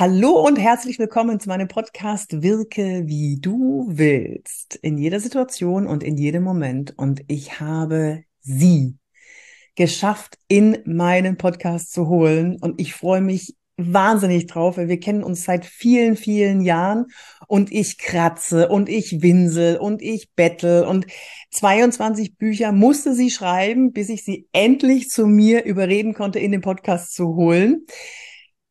[0.00, 4.76] Hallo und herzlich willkommen zu meinem Podcast Wirke wie du willst.
[4.76, 6.96] In jeder Situation und in jedem Moment.
[6.96, 8.96] Und ich habe sie
[9.74, 12.58] geschafft, in meinen Podcast zu holen.
[12.60, 17.06] Und ich freue mich wahnsinnig drauf, weil wir kennen uns seit vielen, vielen Jahren
[17.48, 21.06] und ich kratze und ich winsel und ich bettel und
[21.50, 26.60] 22 Bücher musste sie schreiben, bis ich sie endlich zu mir überreden konnte, in den
[26.60, 27.84] Podcast zu holen.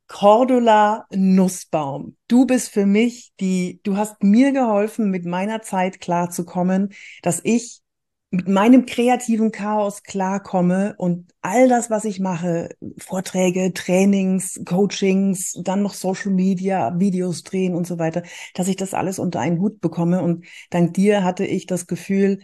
[0.08, 2.16] Cordula Nussbaum.
[2.28, 7.82] Du bist für mich die, du hast mir geholfen, mit meiner Zeit klarzukommen, dass ich
[8.30, 15.82] mit meinem kreativen Chaos klarkomme und all das, was ich mache, Vorträge, Trainings, Coachings, dann
[15.82, 19.80] noch Social Media, Videos drehen und so weiter, dass ich das alles unter einen Hut
[19.80, 20.22] bekomme.
[20.22, 22.40] Und dank dir hatte ich das Gefühl,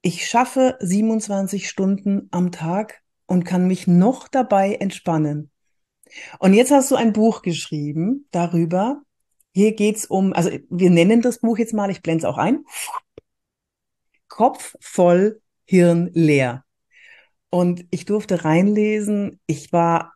[0.00, 5.51] ich schaffe 27 Stunden am Tag und kann mich noch dabei entspannen.
[6.38, 9.02] Und jetzt hast du ein Buch geschrieben darüber.
[9.52, 12.64] Hier geht's um, also wir nennen das Buch jetzt mal, ich blende es auch ein.
[14.28, 16.64] Kopf voll, Hirn leer.
[17.50, 19.40] Und ich durfte reinlesen.
[19.46, 20.14] Ich war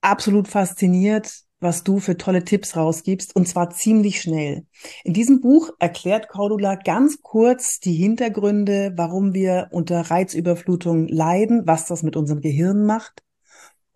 [0.00, 4.66] absolut fasziniert, was du für tolle Tipps rausgibst, und zwar ziemlich schnell.
[5.04, 11.86] In diesem Buch erklärt Cordula ganz kurz die Hintergründe, warum wir unter Reizüberflutung leiden, was
[11.86, 13.25] das mit unserem Gehirn macht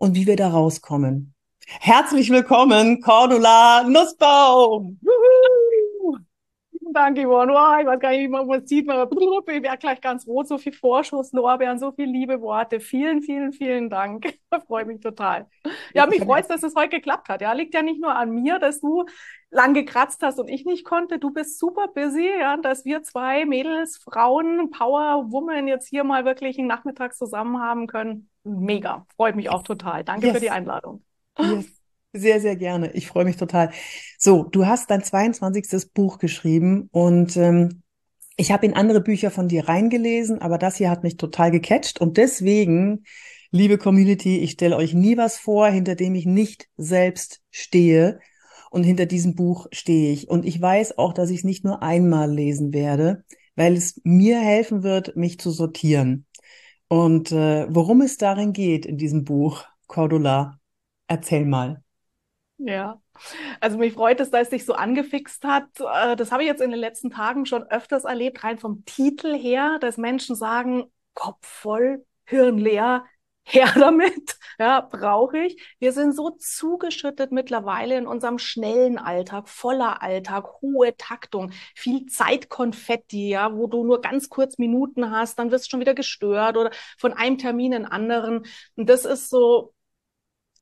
[0.01, 1.35] und wie wir da rauskommen.
[1.67, 4.99] Herzlich willkommen, Cordula Nussbaum.
[4.99, 6.17] Juhu.
[6.91, 7.53] Danke, Yvonne.
[7.53, 8.85] Oh, ich weiß gar nicht, wie man was sieht.
[8.85, 10.47] Ich werde gleich ganz rot.
[10.47, 12.79] So viel Vorschuss, Lorbeeren, so viele liebe Worte.
[12.79, 14.25] Vielen, vielen, vielen Dank.
[14.53, 15.47] Ich freue mich total.
[15.93, 17.41] Ja, mich freut es, dass es heute geklappt hat.
[17.41, 19.05] Ja, liegt ja nicht nur an mir, dass du
[19.51, 21.19] lang gekratzt hast und ich nicht konnte.
[21.19, 26.25] Du bist super busy, ja, dass wir zwei Mädels, Frauen, Power Woman jetzt hier mal
[26.25, 28.29] wirklich einen Nachmittag zusammen haben können.
[28.43, 29.05] Mega.
[29.15, 30.03] Freut mich auch total.
[30.03, 30.35] Danke yes.
[30.35, 31.03] für die Einladung.
[31.37, 31.65] Yes.
[32.13, 32.91] Sehr, sehr gerne.
[32.91, 33.71] Ich freue mich total.
[34.17, 35.93] So, du hast dein 22.
[35.93, 37.83] Buch geschrieben und ähm,
[38.35, 42.01] ich habe in andere Bücher von dir reingelesen, aber das hier hat mich total gecatcht
[42.01, 43.05] und deswegen,
[43.51, 48.19] liebe Community, ich stelle euch nie was vor, hinter dem ich nicht selbst stehe
[48.71, 50.29] und hinter diesem Buch stehe ich.
[50.29, 53.23] Und ich weiß auch, dass ich es nicht nur einmal lesen werde,
[53.55, 56.25] weil es mir helfen wird, mich zu sortieren.
[56.87, 60.57] Und äh, worum es darin geht in diesem Buch, Cordula,
[61.07, 61.83] erzähl mal.
[62.57, 63.01] Ja,
[63.59, 65.67] also mich freut es, dass es dich so angefixt hat.
[65.79, 69.35] Äh, das habe ich jetzt in den letzten Tagen schon öfters erlebt, rein vom Titel
[69.37, 73.03] her, dass Menschen sagen, Kopf voll, Hirn leer,
[73.43, 75.61] her damit, ja, brauche ich.
[75.79, 83.29] Wir sind so zugeschüttet mittlerweile in unserem schnellen Alltag, voller Alltag, hohe Taktung, viel Zeitkonfetti,
[83.29, 86.71] ja, wo du nur ganz kurz Minuten hast, dann wirst du schon wieder gestört oder
[86.97, 88.45] von einem Termin in anderen.
[88.75, 89.73] Und das ist so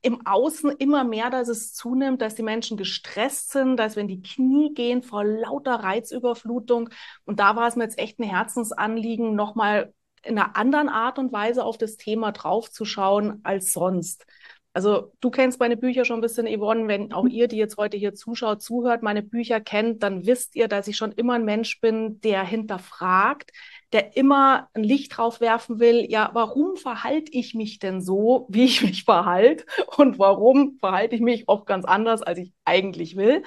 [0.02, 4.22] im Außen immer mehr, dass es zunimmt, dass die Menschen gestresst sind, dass wenn die
[4.22, 6.88] Knie gehen vor lauter Reizüberflutung.
[7.26, 9.92] Und da war es mir jetzt echt ein Herzensanliegen, nochmal
[10.22, 14.26] in einer anderen Art und Weise auf das Thema draufzuschauen als sonst.
[14.72, 16.86] Also du kennst meine Bücher schon ein bisschen, Yvonne.
[16.86, 20.68] Wenn auch ihr, die jetzt heute hier zuschaut, zuhört, meine Bücher kennt, dann wisst ihr,
[20.68, 23.50] dass ich schon immer ein Mensch bin, der hinterfragt,
[23.92, 28.64] der immer ein Licht drauf werfen will, ja, warum verhalte ich mich denn so, wie
[28.64, 29.64] ich mich verhalte?
[29.96, 33.42] Und warum verhalte ich mich oft ganz anders, als ich eigentlich will?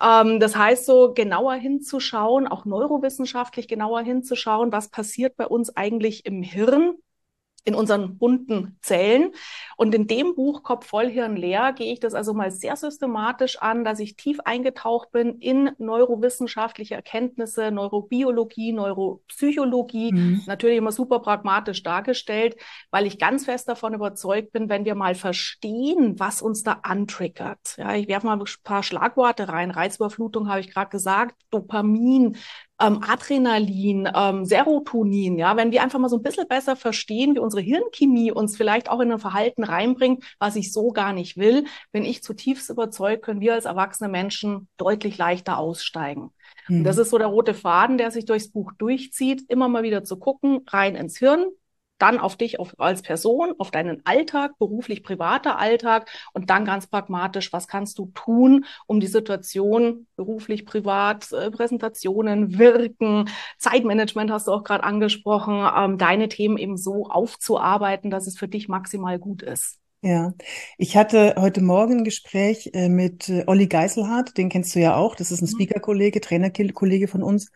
[0.00, 6.26] Ähm, das heißt, so genauer hinzuschauen, auch neurowissenschaftlich genauer hinzuschauen, was passiert bei uns eigentlich
[6.26, 6.94] im Hirn,
[7.68, 9.32] in unseren bunten Zellen.
[9.76, 13.60] Und in dem Buch Kopf voll Hirn leer gehe ich das also mal sehr systematisch
[13.60, 20.42] an, dass ich tief eingetaucht bin in neurowissenschaftliche Erkenntnisse, Neurobiologie, Neuropsychologie, mhm.
[20.46, 22.56] natürlich immer super pragmatisch dargestellt,
[22.90, 27.76] weil ich ganz fest davon überzeugt bin, wenn wir mal verstehen, was uns da antriggert.
[27.76, 29.70] Ja, ich werfe mal ein paar Schlagworte rein.
[29.70, 32.36] Reizüberflutung habe ich gerade gesagt, Dopamin,
[32.80, 37.40] ähm, Adrenalin, ähm, Serotonin, ja, wenn wir einfach mal so ein bisschen besser verstehen, wie
[37.40, 41.64] unsere Hirnchemie uns vielleicht auch in ein Verhalten reinbringt, was ich so gar nicht will,
[41.92, 46.30] bin ich zutiefst überzeugt, können wir als erwachsene Menschen deutlich leichter aussteigen.
[46.68, 46.78] Mhm.
[46.78, 50.04] Und das ist so der rote Faden, der sich durchs Buch durchzieht, immer mal wieder
[50.04, 51.46] zu gucken, rein ins Hirn,
[51.98, 56.86] dann auf dich auf, als Person, auf deinen Alltag, beruflich privater Alltag und dann ganz
[56.86, 63.28] pragmatisch, was kannst du tun, um die Situation beruflich, privat, äh, Präsentationen, Wirken,
[63.58, 68.48] Zeitmanagement hast du auch gerade angesprochen, ähm, deine Themen eben so aufzuarbeiten, dass es für
[68.48, 69.78] dich maximal gut ist.
[70.00, 70.32] Ja,
[70.76, 74.94] ich hatte heute Morgen ein Gespräch äh, mit äh, Olli Geiselhardt, den kennst du ja
[74.94, 75.54] auch, das ist ein mhm.
[75.54, 77.50] Speaker-Kollege, Trainer-Kollege von uns.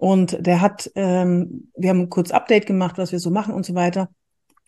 [0.00, 3.74] Und der hat, ähm, wir haben kurz Update gemacht, was wir so machen und so
[3.74, 4.08] weiter.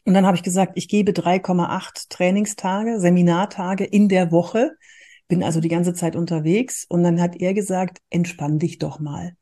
[0.04, 4.72] Und dann habe ich gesagt, ich gebe 3,8 Trainingstage, Seminartage in der Woche
[5.32, 9.34] bin also die ganze Zeit unterwegs und dann hat er gesagt, entspann dich doch mal.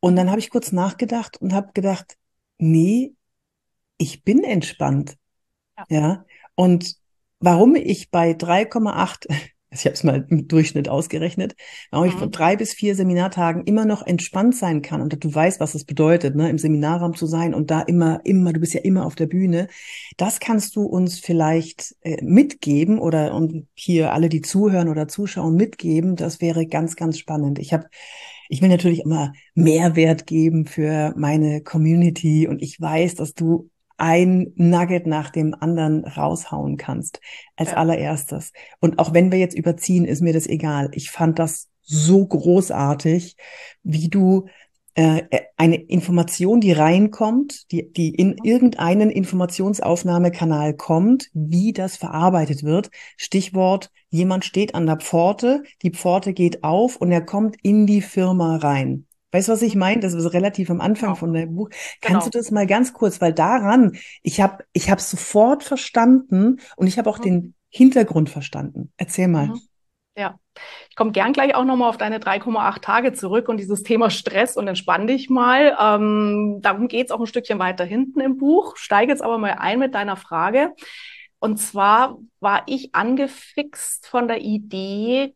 [0.00, 2.18] Und dann habe ich kurz nachgedacht und habe gedacht,
[2.58, 3.14] nee,
[3.96, 5.16] ich bin entspannt.
[5.78, 5.86] Ja.
[5.88, 6.24] ja.
[6.56, 6.96] Und
[7.40, 9.32] warum ich bei 3,8
[9.74, 11.54] ich habe es mal im Durchschnitt ausgerechnet,
[11.90, 12.12] warum mhm.
[12.12, 15.72] ich von drei bis vier Seminartagen immer noch entspannt sein kann und du weißt, was
[15.72, 19.06] das bedeutet, ne, im Seminarraum zu sein und da immer, immer, du bist ja immer
[19.06, 19.68] auf der Bühne.
[20.16, 25.56] Das kannst du uns vielleicht äh, mitgeben oder und hier alle, die zuhören oder zuschauen,
[25.56, 26.16] mitgeben.
[26.16, 27.58] Das wäre ganz, ganz spannend.
[27.58, 27.86] Ich habe
[28.48, 33.70] ich will natürlich immer Mehrwert geben für meine Community und ich weiß, dass du
[34.04, 37.22] ein Nugget nach dem anderen raushauen kannst
[37.56, 37.78] als ja.
[37.78, 38.52] allererstes.
[38.78, 40.90] Und auch wenn wir jetzt überziehen, ist mir das egal.
[40.92, 43.38] Ich fand das so großartig,
[43.82, 44.44] wie du
[44.94, 45.22] äh,
[45.56, 52.90] eine Information, die reinkommt, die, die in irgendeinen Informationsaufnahmekanal kommt, wie das verarbeitet wird.
[53.16, 58.02] Stichwort, jemand steht an der Pforte, die Pforte geht auf und er kommt in die
[58.02, 59.06] Firma rein.
[59.34, 60.00] Weißt du, was ich meine?
[60.00, 61.18] Das ist relativ am Anfang genau.
[61.18, 61.68] von deinem Buch.
[62.00, 62.24] Kannst genau.
[62.26, 66.98] du das mal ganz kurz, weil daran, ich habe ich hab sofort verstanden und ich
[66.98, 67.22] habe auch mhm.
[67.22, 68.92] den Hintergrund verstanden.
[68.96, 69.48] Erzähl mal.
[69.48, 69.60] Mhm.
[70.16, 70.38] Ja,
[70.88, 74.56] ich komme gern gleich auch nochmal auf deine 3,8 Tage zurück und dieses Thema Stress
[74.56, 75.76] und entspann dich mal.
[75.80, 78.76] Ähm, darum geht's auch ein Stückchen weiter hinten im Buch.
[78.76, 80.74] Steige jetzt aber mal ein mit deiner Frage.
[81.40, 85.34] Und zwar war ich angefixt von der Idee,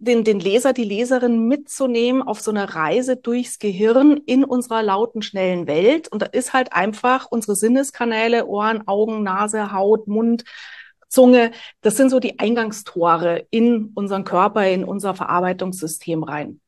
[0.00, 5.20] den, den Leser, die Leserin mitzunehmen auf so eine Reise durchs Gehirn in unserer lauten,
[5.22, 6.08] schnellen Welt.
[6.08, 10.44] Und da ist halt einfach unsere Sinneskanäle, Ohren, Augen, Nase, Haut, Mund,
[11.08, 11.50] Zunge,
[11.82, 16.60] das sind so die Eingangstore in unseren Körper, in unser Verarbeitungssystem rein.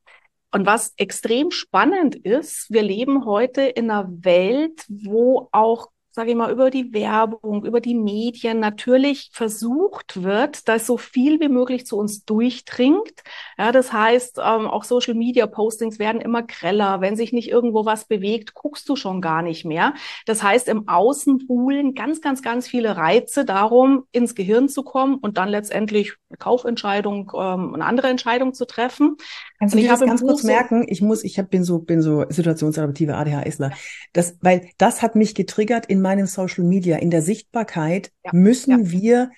[0.51, 6.37] Und was extrem spannend ist, wir leben heute in einer Welt, wo auch sage ich
[6.37, 11.87] mal, über die Werbung, über die Medien natürlich versucht wird, dass so viel wie möglich
[11.87, 13.23] zu uns durchdringt.
[13.57, 17.01] Ja, das heißt, ähm, auch Social Media Postings werden immer greller.
[17.01, 19.95] Wenn sich nicht irgendwo was bewegt, guckst du schon gar nicht mehr.
[20.27, 25.15] Das heißt, im Außen buhlen ganz, ganz, ganz viele Reize darum, ins Gehirn zu kommen
[25.15, 29.17] und dann letztendlich eine Kaufentscheidung, ähm, eine andere Entscheidung zu treffen.
[29.59, 30.85] Kannst du dir das ganz kurz merken?
[30.89, 33.71] Ich muss, ich hab, bin so, bin so situationsadaptive ADHSler.
[34.13, 38.31] Das, weil das hat mich getriggert in meinem Social Media, in der Sichtbarkeit ja.
[38.35, 38.91] müssen ja.
[38.91, 39.31] wir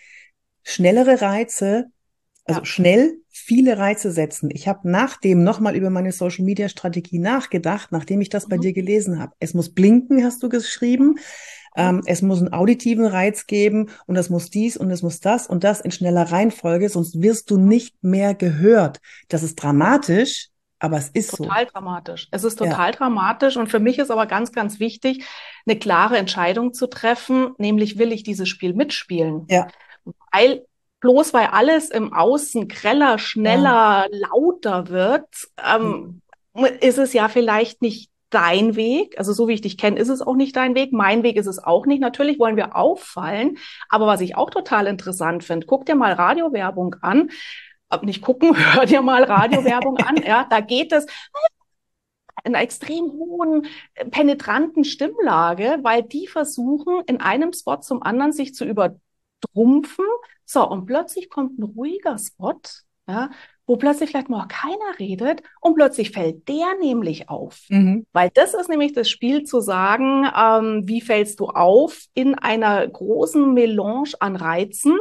[0.62, 1.86] schnellere Reize,
[2.44, 2.64] also ja.
[2.64, 4.50] schnell viele Reize setzen.
[4.52, 8.50] Ich habe nachdem nochmal über meine Social Media Strategie nachgedacht, nachdem ich das mhm.
[8.50, 9.32] bei dir gelesen habe.
[9.40, 11.16] Es muss blinken, hast du geschrieben.
[11.76, 15.46] Ähm, es muss einen auditiven Reiz geben und es muss dies und es muss das
[15.48, 19.00] und das in schneller Reihenfolge, sonst wirst du nicht mehr gehört.
[19.28, 20.50] Das ist dramatisch,
[20.84, 21.72] aber es ist total so.
[21.72, 22.28] dramatisch.
[22.30, 22.92] Es ist total ja.
[22.92, 25.24] dramatisch und für mich ist aber ganz, ganz wichtig,
[25.66, 29.46] eine klare Entscheidung zu treffen, nämlich will ich dieses Spiel mitspielen.
[29.48, 29.66] Ja.
[30.32, 30.64] Weil
[31.00, 34.18] bloß weil alles im Außen greller, schneller, ja.
[34.30, 35.28] lauter wird,
[35.62, 36.22] ähm,
[36.54, 36.64] mhm.
[36.80, 39.18] ist es ja vielleicht nicht dein Weg.
[39.18, 40.92] Also so wie ich dich kenne, ist es auch nicht dein Weg.
[40.92, 42.00] Mein Weg ist es auch nicht.
[42.00, 43.58] Natürlich wollen wir auffallen.
[43.88, 47.30] Aber was ich auch total interessant finde, guck dir mal Radiowerbung an
[48.02, 50.16] nicht gucken, hör dir mal Radiowerbung an.
[50.16, 51.06] Ja, da geht es
[52.44, 58.32] in einer extrem hohen, äh, penetranten Stimmlage, weil die versuchen, in einem Spot zum anderen
[58.32, 60.04] sich zu übertrumpfen.
[60.44, 62.60] So, und plötzlich kommt ein ruhiger Spot,
[63.06, 63.30] ja,
[63.66, 67.62] wo plötzlich vielleicht mal keiner redet und plötzlich fällt der nämlich auf.
[67.68, 68.06] Mhm.
[68.12, 72.86] Weil das ist nämlich das Spiel zu sagen, ähm, wie fällst du auf in einer
[72.86, 74.98] großen Melange an Reizen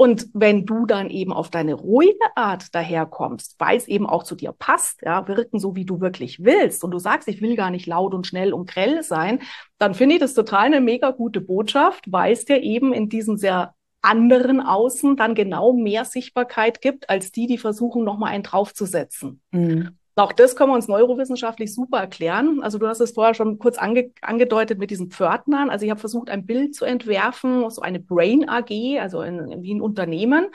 [0.00, 4.36] und wenn du dann eben auf deine ruhige Art daherkommst, weil es eben auch zu
[4.36, 7.72] dir passt, ja, wirken so, wie du wirklich willst, und du sagst, ich will gar
[7.72, 9.40] nicht laut und schnell und grell sein,
[9.76, 13.36] dann finde ich das total eine mega gute Botschaft, weil es dir eben in diesem
[13.36, 19.42] sehr anderen Außen dann genau mehr Sichtbarkeit gibt, als die, die versuchen, nochmal einen draufzusetzen.
[19.50, 19.97] Mhm.
[20.18, 22.60] Auch das können wir uns neurowissenschaftlich super erklären.
[22.62, 25.70] Also du hast es vorher schon kurz ange angedeutet mit diesen Pförtnern.
[25.70, 29.74] Also ich habe versucht, ein Bild zu entwerfen, so eine Brain AG, also in, wie
[29.74, 30.48] ein Unternehmen.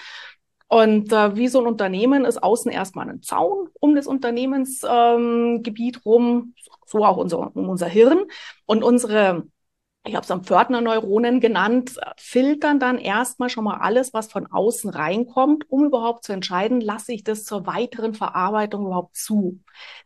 [0.67, 6.01] Und äh, wie so ein Unternehmen ist außen erstmal ein Zaun um das Unternehmensgebiet ähm,
[6.03, 6.55] rum,
[6.85, 8.23] so auch unser, um unser Hirn.
[8.65, 9.43] Und unsere
[10.05, 14.89] ich habe es am Pförtner-Neuronen genannt, filtern dann erstmal schon mal alles, was von außen
[14.89, 19.61] reinkommt, um überhaupt zu entscheiden, lasse ich das zur weiteren Verarbeitung überhaupt zu.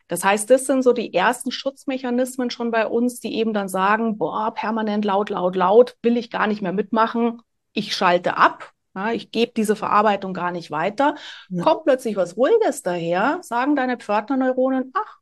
[0.07, 4.19] Das heißt, das sind so die ersten Schutzmechanismen schon bei uns, die eben dann sagen,
[4.19, 7.41] boah, permanent laut, laut, laut, will ich gar nicht mehr mitmachen,
[7.73, 11.15] ich schalte ab, ja, ich gebe diese Verarbeitung gar nicht weiter.
[11.49, 11.63] Ja.
[11.63, 15.17] Kommt plötzlich was Ruhiges daher, sagen deine Pförtner-Neuronen, ach,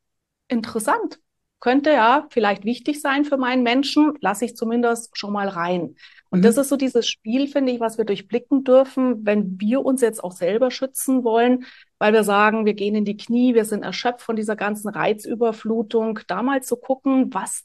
[0.50, 1.20] interessant,
[1.60, 5.96] könnte ja vielleicht wichtig sein für meinen Menschen, lasse ich zumindest schon mal rein.
[6.30, 6.44] Und mhm.
[6.44, 10.24] das ist so dieses Spiel, finde ich, was wir durchblicken dürfen, wenn wir uns jetzt
[10.24, 11.66] auch selber schützen wollen,
[11.98, 16.20] weil wir sagen, wir gehen in die Knie, wir sind erschöpft von dieser ganzen Reizüberflutung,
[16.28, 17.64] da mal zu gucken, was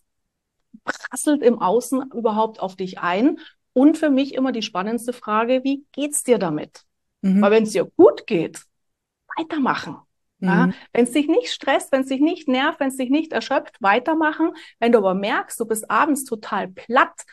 [0.85, 3.39] prasselt im Außen überhaupt auf dich ein?
[3.73, 6.85] Und für mich immer die spannendste Frage, wie geht's dir damit?
[7.23, 7.41] Mhm.
[7.43, 8.63] Weil wenn es dir gut geht,
[9.37, 9.99] weitermachen.
[10.41, 10.75] Ja, mhm.
[10.93, 13.77] wenn es dich nicht stresst, wenn es dich nicht nervt, wenn es dich nicht erschöpft,
[13.81, 14.53] weitermachen.
[14.79, 17.25] Wenn du aber merkst, du bist abends total platt,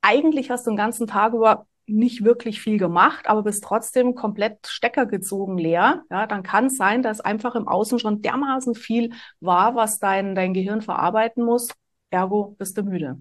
[0.00, 4.66] eigentlich hast du den ganzen Tag über nicht wirklich viel gemacht, aber bist trotzdem komplett
[4.66, 9.12] Stecker gezogen leer, ja, dann kann es sein, dass einfach im Außen schon dermaßen viel
[9.40, 11.68] war, was dein, dein Gehirn verarbeiten muss.
[12.10, 13.20] Ergo bist du müde.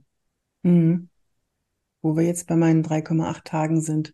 [0.62, 1.10] Mhm.
[2.02, 4.14] Wo wir jetzt bei meinen 3,8 Tagen sind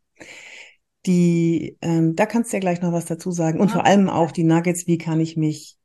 [1.05, 3.59] die, ähm, da kannst du ja gleich noch was dazu sagen.
[3.59, 3.75] Und ja.
[3.75, 5.77] vor allem auch die Nuggets, wie kann ich mich,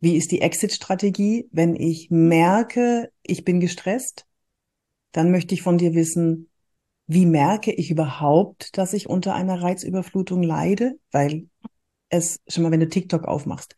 [0.00, 4.26] wie ist die Exit-Strategie, wenn ich merke, ich bin gestresst,
[5.12, 6.50] dann möchte ich von dir wissen,
[7.06, 10.98] wie merke ich überhaupt, dass ich unter einer Reizüberflutung leide?
[11.10, 11.48] Weil
[12.08, 13.74] es, schon mal, wenn du TikTok aufmachst,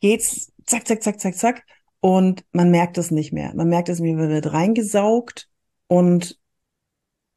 [0.00, 1.62] geht's zack, zack, zack, zack, zack.
[2.00, 3.54] Und man merkt es nicht mehr.
[3.54, 5.48] Man merkt es, mir wird reingesaugt
[5.86, 6.38] und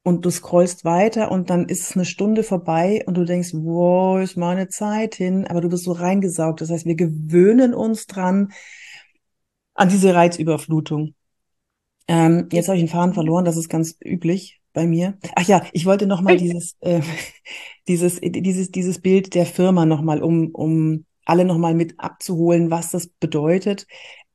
[0.07, 4.21] und du scrollst weiter und dann ist es eine Stunde vorbei und du denkst, wow,
[4.21, 6.61] ist meine Zeit hin, aber du bist so reingesaugt.
[6.61, 8.53] Das heißt, wir gewöhnen uns dran
[9.73, 11.13] an diese Reizüberflutung.
[12.07, 15.17] Ähm, jetzt habe ich einen Faden verloren, das ist ganz üblich bei mir.
[15.35, 17.01] Ach ja, ich wollte noch mal dieses, äh,
[17.89, 22.71] dieses, dieses, dieses Bild der Firma noch mal, um, um alle noch mal mit abzuholen,
[22.71, 23.87] was das bedeutet.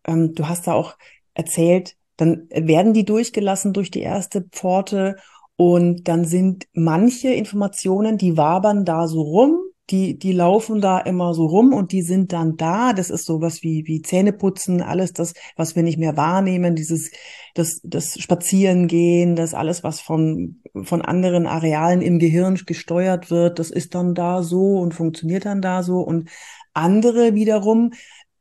[0.05, 0.99] Ähm, du hast da auch
[1.33, 5.17] erzählt, dann werden die durchgelassen durch die erste Pforte
[5.65, 9.59] und dann sind manche Informationen, die wabern da so rum,
[9.91, 12.93] die, die laufen da immer so rum und die sind dann da.
[12.93, 17.13] Das ist sowas wie, wie Zähneputzen, alles das, was wir nicht mehr wahrnehmen, dieses,
[17.55, 23.71] das, das Spazierengehen, das alles, was von, von anderen Arealen im Gehirn gesteuert wird, das
[23.71, 26.29] ist dann da so und funktioniert dann da so und
[26.75, 27.93] andere wiederum,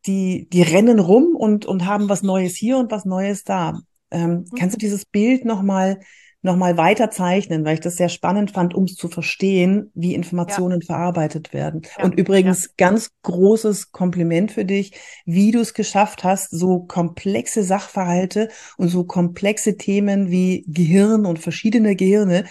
[0.07, 3.79] die, die rennen rum und, und haben was Neues hier und was Neues da.
[4.09, 4.57] Ähm, mhm.
[4.57, 5.99] Kannst du dieses Bild nochmal
[6.41, 10.81] nochmal weiter zeichnen, weil ich das sehr spannend fand, um es zu verstehen, wie Informationen
[10.81, 10.86] ja.
[10.86, 11.83] verarbeitet werden.
[11.98, 12.03] Ja.
[12.03, 12.69] Und übrigens ja.
[12.77, 14.93] ganz großes Kompliment für dich,
[15.25, 21.39] wie du es geschafft hast, so komplexe Sachverhalte und so komplexe Themen wie Gehirn und
[21.39, 22.45] verschiedene Gehirne.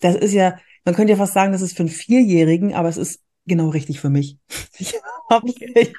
[0.00, 2.96] Das ist ja, man könnte ja fast sagen, das ist für einen Vierjährigen, aber es
[2.96, 4.38] ist genau richtig für mich.
[4.78, 4.94] Ich
[5.30, 5.52] habe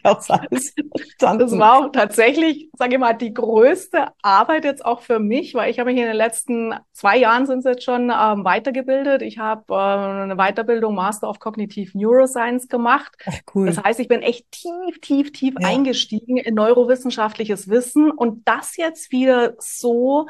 [0.04, 1.40] hab's alles verstanden.
[1.40, 5.72] Das war auch tatsächlich, sage ich mal, die größte Arbeit jetzt auch für mich, weil
[5.72, 9.22] ich habe mich in den letzten zwei Jahren sind es jetzt schon ähm, weitergebildet.
[9.22, 13.16] Ich habe äh, eine Weiterbildung Master of Cognitive Neuroscience gemacht.
[13.26, 13.68] Ach, cool.
[13.68, 15.68] Das heißt, ich bin echt tief, tief, tief ja.
[15.68, 20.28] eingestiegen in neurowissenschaftliches Wissen und das jetzt wieder so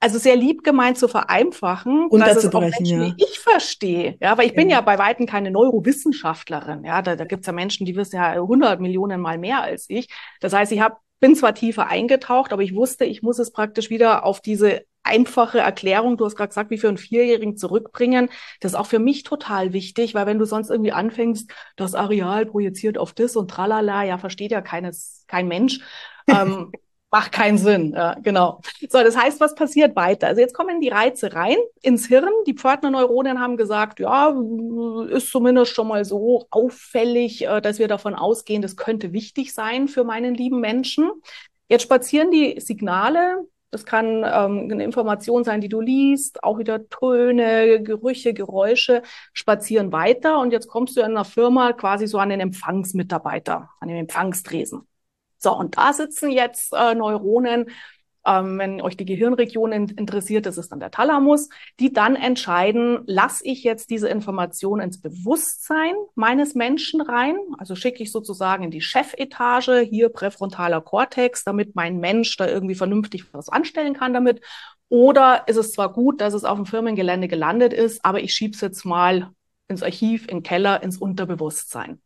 [0.00, 3.00] also sehr lieb gemeint zu vereinfachen, und dass es auch Menschen ja.
[3.00, 4.16] wie ich verstehe.
[4.20, 4.56] Ja, weil ich ja.
[4.56, 6.84] bin ja bei Weitem keine Neurowissenschaftlerin.
[6.84, 10.08] Ja, da, da gibt's ja Menschen, die wissen ja 100 Millionen mal mehr als ich.
[10.40, 13.90] Das heißt, ich hab, bin zwar tiefer eingetaucht, aber ich wusste, ich muss es praktisch
[13.90, 18.30] wieder auf diese einfache Erklärung, du hast gerade gesagt, wie für einen Vierjährigen zurückbringen.
[18.60, 22.46] Das ist auch für mich total wichtig, weil wenn du sonst irgendwie anfängst, das Areal
[22.46, 25.80] projiziert auf das und tralala, ja, versteht ja keines, kein Mensch.
[26.26, 26.72] ähm,
[27.10, 27.92] macht keinen Sinn.
[27.94, 28.60] Ja, genau.
[28.88, 30.28] So, das heißt, was passiert weiter?
[30.28, 32.30] Also jetzt kommen die Reize rein ins Hirn.
[32.46, 34.34] Die Pförtnerneuronen haben gesagt, ja,
[35.08, 39.88] ist zumindest schon mal so auffällig, äh, dass wir davon ausgehen, das könnte wichtig sein
[39.88, 41.10] für meinen lieben Menschen.
[41.68, 43.46] Jetzt spazieren die Signale.
[43.72, 49.02] Das kann ähm, eine Information sein, die du liest, auch wieder Töne, Gerüche, Geräusche
[49.32, 50.40] spazieren weiter.
[50.40, 54.88] Und jetzt kommst du in einer Firma quasi so an den Empfangsmitarbeiter, an den Empfangstresen.
[55.40, 57.66] So, und da sitzen jetzt äh, Neuronen,
[58.26, 63.42] ähm, wenn euch die Gehirnregion interessiert, das ist dann der Thalamus, die dann entscheiden, lasse
[63.44, 68.82] ich jetzt diese Information ins Bewusstsein meines Menschen rein, also schicke ich sozusagen in die
[68.82, 74.42] Chefetage, hier präfrontaler Kortex, damit mein Mensch da irgendwie vernünftig was anstellen kann damit.
[74.90, 78.54] Oder ist es zwar gut, dass es auf dem Firmengelände gelandet ist, aber ich schiebe
[78.54, 79.30] es jetzt mal
[79.68, 82.02] ins Archiv, in den Keller, ins Unterbewusstsein.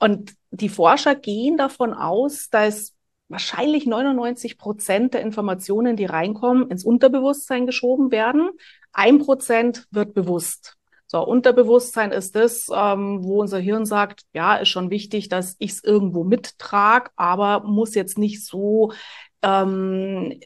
[0.00, 2.94] Und die Forscher gehen davon aus, dass
[3.28, 8.50] wahrscheinlich 99 Prozent der Informationen, die reinkommen, ins Unterbewusstsein geschoben werden.
[8.92, 10.76] Ein Prozent wird bewusst.
[11.06, 15.72] So, Unterbewusstsein ist das, ähm, wo unser Hirn sagt, ja, ist schon wichtig, dass ich
[15.72, 18.92] es irgendwo mittrag, aber muss jetzt nicht so
[19.42, 20.38] ähm,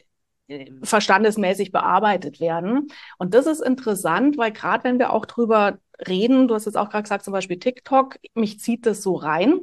[0.81, 2.87] verstandesmäßig bearbeitet werden.
[3.17, 6.89] Und das ist interessant, weil gerade wenn wir auch drüber reden, du hast jetzt auch
[6.89, 9.59] gerade gesagt, zum Beispiel TikTok, mich zieht das so rein.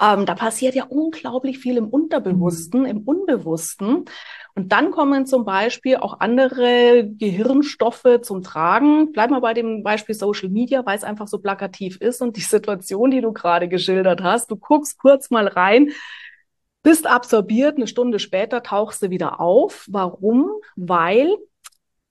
[0.00, 2.86] Ähm, da passiert ja unglaublich viel im Unterbewussten, mhm.
[2.86, 4.04] im Unbewussten.
[4.54, 9.12] Und dann kommen zum Beispiel auch andere Gehirnstoffe zum Tragen.
[9.12, 12.42] Bleib mal bei dem Beispiel Social Media, weil es einfach so plakativ ist und die
[12.42, 14.50] Situation, die du gerade geschildert hast.
[14.50, 15.90] Du guckst kurz mal rein,
[16.82, 19.86] bist absorbiert, eine Stunde später tauchst du wieder auf.
[19.88, 20.50] Warum?
[20.74, 21.36] Weil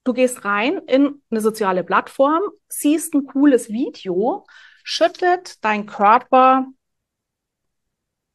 [0.04, 4.46] du gehst rein in eine soziale Plattform, siehst ein cooles Video,
[4.84, 6.68] schüttet dein Körper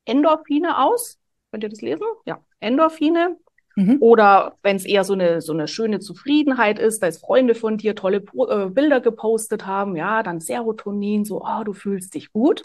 [0.07, 1.19] Endorphine aus.
[1.51, 2.07] Könnt ihr das lesen?
[2.25, 3.37] Ja, Endorphine.
[3.77, 3.99] Mhm.
[4.01, 7.95] Oder wenn es eher so eine, so eine schöne Zufriedenheit ist, dass Freunde von dir
[7.95, 12.63] tolle äh, Bilder gepostet haben, ja, dann Serotonin, so, oh, du fühlst dich gut.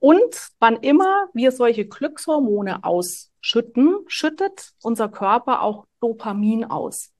[0.00, 7.12] Und wann immer wir solche Glückshormone ausschütten, schüttet unser Körper auch Dopamin aus.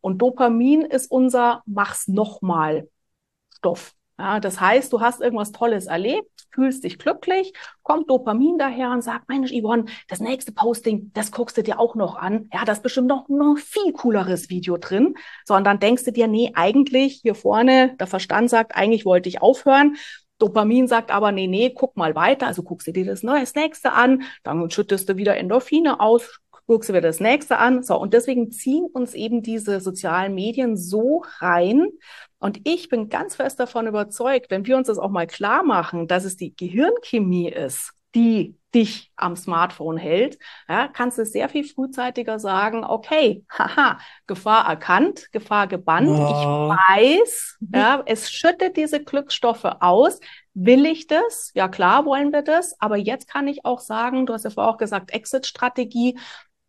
[0.00, 2.88] Und Dopamin ist unser Mach's nochmal
[3.56, 3.94] Stoff.
[4.20, 9.00] Ja, das heißt, du hast irgendwas Tolles erlebt, fühlst dich glücklich, kommt Dopamin daher und
[9.00, 12.50] sagt, Mensch, Yvonne, das nächste Posting, das guckst du dir auch noch an.
[12.52, 15.14] Ja, da ist bestimmt noch ein viel cooleres Video drin.
[15.46, 19.30] So, und dann denkst du dir, nee, eigentlich hier vorne, der Verstand sagt, eigentlich wollte
[19.30, 19.96] ich aufhören.
[20.38, 22.46] Dopamin sagt aber, nee, nee, guck mal weiter.
[22.46, 26.40] Also guckst du dir das, neue, das nächste an, dann schüttest du wieder Endorphine aus,
[26.70, 27.82] guckst du dir das nächste an.
[27.82, 31.88] So, und deswegen ziehen uns eben diese sozialen Medien so rein,
[32.38, 36.06] und ich bin ganz fest davon überzeugt, wenn wir uns das auch mal klar machen,
[36.06, 41.64] dass es die Gehirnchemie ist, die dich am Smartphone hält, ja, kannst du sehr viel
[41.64, 43.98] frühzeitiger sagen, okay, haha,
[44.28, 46.12] Gefahr erkannt, Gefahr gebannt, oh.
[46.12, 50.20] ich weiß, ja, es schüttet diese Glückstoffe aus.
[50.54, 51.50] Will ich das?
[51.54, 52.80] Ja, klar wollen wir das.
[52.80, 56.18] Aber jetzt kann ich auch sagen, du hast ja vorher auch gesagt, Exit-Strategie.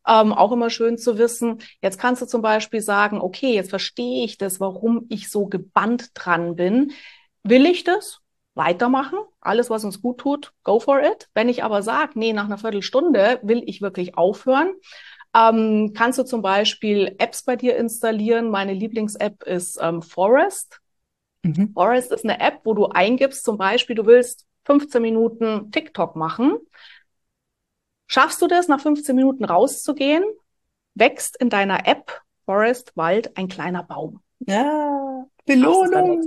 [0.08, 1.60] Ähm, auch immer schön zu wissen.
[1.82, 6.12] Jetzt kannst du zum Beispiel sagen, okay, jetzt verstehe ich das, warum ich so gebannt
[6.14, 6.92] dran bin.
[7.44, 8.20] Will ich das?
[8.54, 11.30] Weitermachen, alles, was uns gut tut, go for it.
[11.34, 14.74] Wenn ich aber sage, nee, nach einer Viertelstunde will ich wirklich aufhören,
[15.34, 18.50] ähm, kannst du zum Beispiel Apps bei dir installieren.
[18.50, 20.82] Meine Lieblings-App ist ähm, Forest.
[21.44, 21.72] Mhm.
[21.74, 26.58] Forest ist eine App, wo du eingibst, zum Beispiel, du willst 15 Minuten TikTok machen.
[28.14, 30.26] Schaffst du das, nach 15 Minuten rauszugehen,
[30.96, 34.20] wächst in deiner App Forest Wald ein kleiner Baum.
[34.40, 35.01] Ja,
[35.46, 36.22] Belohnung.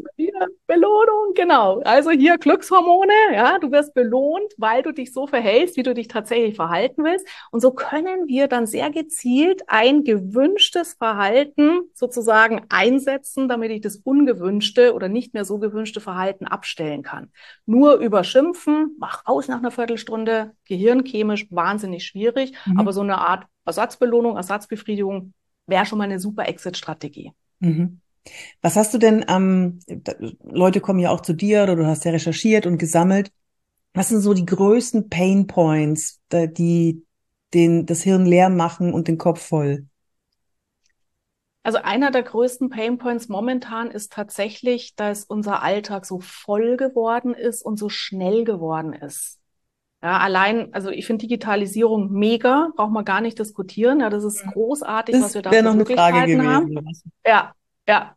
[0.67, 1.81] Belohnung, genau.
[1.81, 6.09] Also hier Glückshormone, ja, du wirst belohnt, weil du dich so verhältst, wie du dich
[6.09, 7.27] tatsächlich verhalten willst.
[7.51, 13.97] Und so können wir dann sehr gezielt ein gewünschtes Verhalten sozusagen einsetzen, damit ich das
[13.97, 17.31] ungewünschte oder nicht mehr so gewünschte Verhalten abstellen kann.
[17.67, 22.81] Nur überschimpfen, mach aus nach einer Viertelstunde, gehirnchemisch wahnsinnig schwierig, mhm.
[22.81, 25.33] aber so eine Art Ersatzbelohnung, Ersatzbefriedigung
[25.67, 27.33] wäre schon mal eine super Exit-Strategie.
[27.61, 28.01] Mhm.
[28.63, 29.81] Was hast du denn, ähm,
[30.43, 33.31] Leute kommen ja auch zu dir oder du hast ja recherchiert und gesammelt.
[33.93, 37.05] Was sind so die größten Pain Points, die
[37.53, 39.87] den, das Hirn leer machen und den Kopf voll?
[41.63, 47.33] Also einer der größten Pain Points momentan ist tatsächlich, dass unser Alltag so voll geworden
[47.33, 49.41] ist und so schnell geworden ist.
[50.03, 54.01] Ja, allein, also ich finde Digitalisierung mega, braucht man gar nicht diskutieren.
[54.01, 56.97] Ja, das ist großartig, das was wir da für noch eine Frage gewesen, haben.
[57.27, 57.55] Ja,
[57.89, 58.17] ja.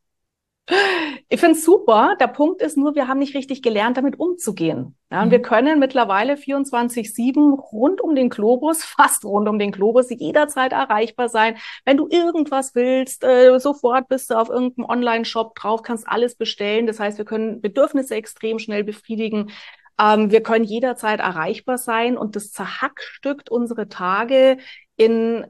[1.29, 2.17] Ich finde es super.
[2.19, 4.97] Der Punkt ist nur, wir haben nicht richtig gelernt, damit umzugehen.
[5.09, 5.31] Ja, und mhm.
[5.31, 11.29] wir können mittlerweile 24-7 rund um den Globus, fast rund um den Globus, jederzeit erreichbar
[11.29, 11.57] sein.
[11.85, 16.85] Wenn du irgendwas willst, äh, sofort bist du auf irgendeinem Online-Shop drauf, kannst alles bestellen.
[16.85, 19.51] Das heißt, wir können Bedürfnisse extrem schnell befriedigen.
[19.99, 24.57] Ähm, wir können jederzeit erreichbar sein und das zerhackstückt unsere Tage
[24.97, 25.45] in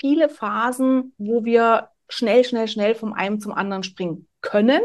[0.00, 4.80] viele Phasen, wo wir schnell, schnell, schnell vom einen zum anderen springen können,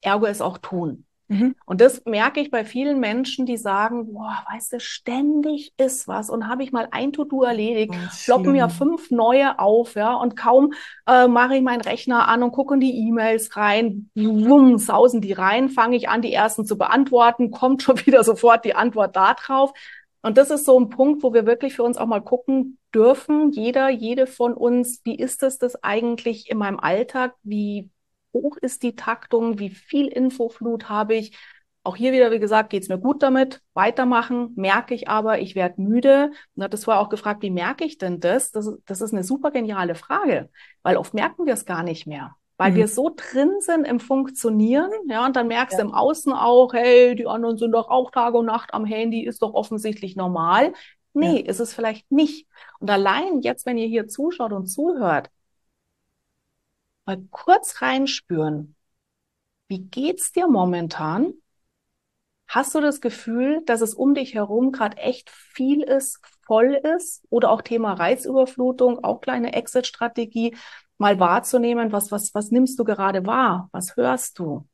[0.00, 1.06] ergo es auch tun.
[1.32, 1.54] Mhm.
[1.64, 6.28] Und das merke ich bei vielen Menschen, die sagen, boah, weißt du, ständig ist was
[6.28, 10.74] und habe ich mal ein To-Do erledigt, ploppen mir fünf neue auf, ja, und kaum
[11.06, 15.32] äh, mache ich meinen Rechner an und gucke in die E-Mails rein, wumm, sausen die
[15.32, 19.32] rein, fange ich an, die ersten zu beantworten, kommt schon wieder sofort die Antwort da
[19.32, 19.72] drauf.
[20.22, 23.50] Und das ist so ein Punkt, wo wir wirklich für uns auch mal gucken dürfen,
[23.50, 27.34] jeder, jede von uns, wie ist es das eigentlich in meinem Alltag?
[27.42, 27.90] Wie
[28.32, 29.58] hoch ist die Taktung?
[29.58, 31.36] Wie viel Infoflut habe ich?
[31.84, 35.56] Auch hier wieder, wie gesagt, geht es mir gut damit, weitermachen, merke ich aber, ich
[35.56, 36.30] werde müde.
[36.54, 38.52] Und hat das vorher auch gefragt, wie merke ich denn das?
[38.52, 38.70] das?
[38.86, 40.48] Das ist eine super geniale Frage,
[40.84, 42.76] weil oft merken wir es gar nicht mehr weil mhm.
[42.76, 45.82] wir so drin sind im Funktionieren, ja, und dann merkst ja.
[45.82, 49.26] du im Außen auch, hey, die anderen sind doch auch Tag und Nacht am Handy,
[49.26, 50.72] ist doch offensichtlich normal.
[51.12, 51.46] Nee, ja.
[51.46, 52.46] ist es vielleicht nicht.
[52.78, 55.28] Und allein jetzt, wenn ihr hier zuschaut und zuhört,
[57.04, 58.76] mal kurz reinspüren,
[59.66, 61.34] wie geht's dir momentan?
[62.46, 67.24] Hast du das Gefühl, dass es um dich herum gerade echt viel ist, voll ist?
[67.28, 70.54] Oder auch Thema Reizüberflutung, auch kleine Exit-Strategie,
[71.02, 73.68] mal wahrzunehmen, was, was, was nimmst du gerade wahr?
[73.72, 74.66] Was hörst du?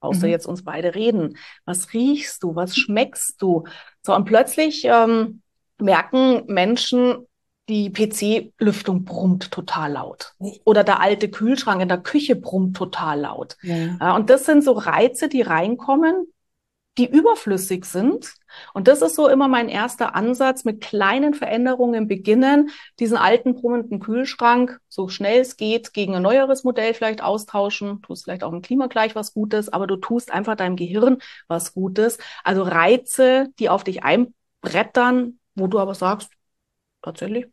[0.00, 0.32] Außer mhm.
[0.32, 1.38] jetzt uns beide reden.
[1.64, 2.54] Was riechst du?
[2.54, 3.64] Was schmeckst du?
[4.02, 5.40] So, und plötzlich ähm,
[5.78, 7.26] merken Menschen,
[7.70, 10.34] die PC-Lüftung brummt total laut.
[10.64, 13.56] Oder der alte Kühlschrank in der Küche brummt total laut.
[13.62, 14.14] Ja.
[14.14, 16.26] Und das sind so Reize, die reinkommen,
[16.96, 18.34] die überflüssig sind.
[18.72, 23.98] Und das ist so immer mein erster Ansatz, mit kleinen Veränderungen beginnen, diesen alten brummenden
[23.98, 28.00] Kühlschrank so schnell es geht gegen ein neueres Modell vielleicht austauschen.
[28.02, 31.74] Tust vielleicht auch im Klima gleich was Gutes, aber du tust einfach deinem Gehirn was
[31.74, 32.18] Gutes.
[32.44, 36.30] Also Reize, die auf dich einbrettern, wo du aber sagst,
[37.02, 37.46] tatsächlich,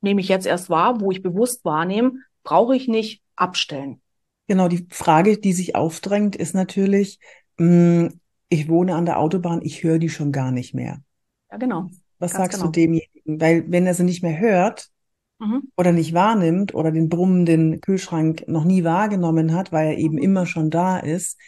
[0.00, 4.00] nehme ich jetzt erst wahr, wo ich bewusst wahrnehme, brauche ich nicht abstellen.
[4.48, 7.18] Genau, die Frage, die sich aufdrängt, ist natürlich,
[7.58, 8.20] mh, hm,
[8.52, 11.02] ich wohne an der Autobahn, ich höre die schon gar nicht mehr.
[11.50, 11.90] Ja, genau.
[12.18, 12.70] Was Ganz sagst genau.
[12.70, 13.40] du demjenigen?
[13.40, 14.90] Weil wenn er sie nicht mehr hört
[15.38, 15.70] mhm.
[15.76, 20.22] oder nicht wahrnimmt oder den brummenden Kühlschrank noch nie wahrgenommen hat, weil er eben mhm.
[20.22, 21.38] immer schon da ist,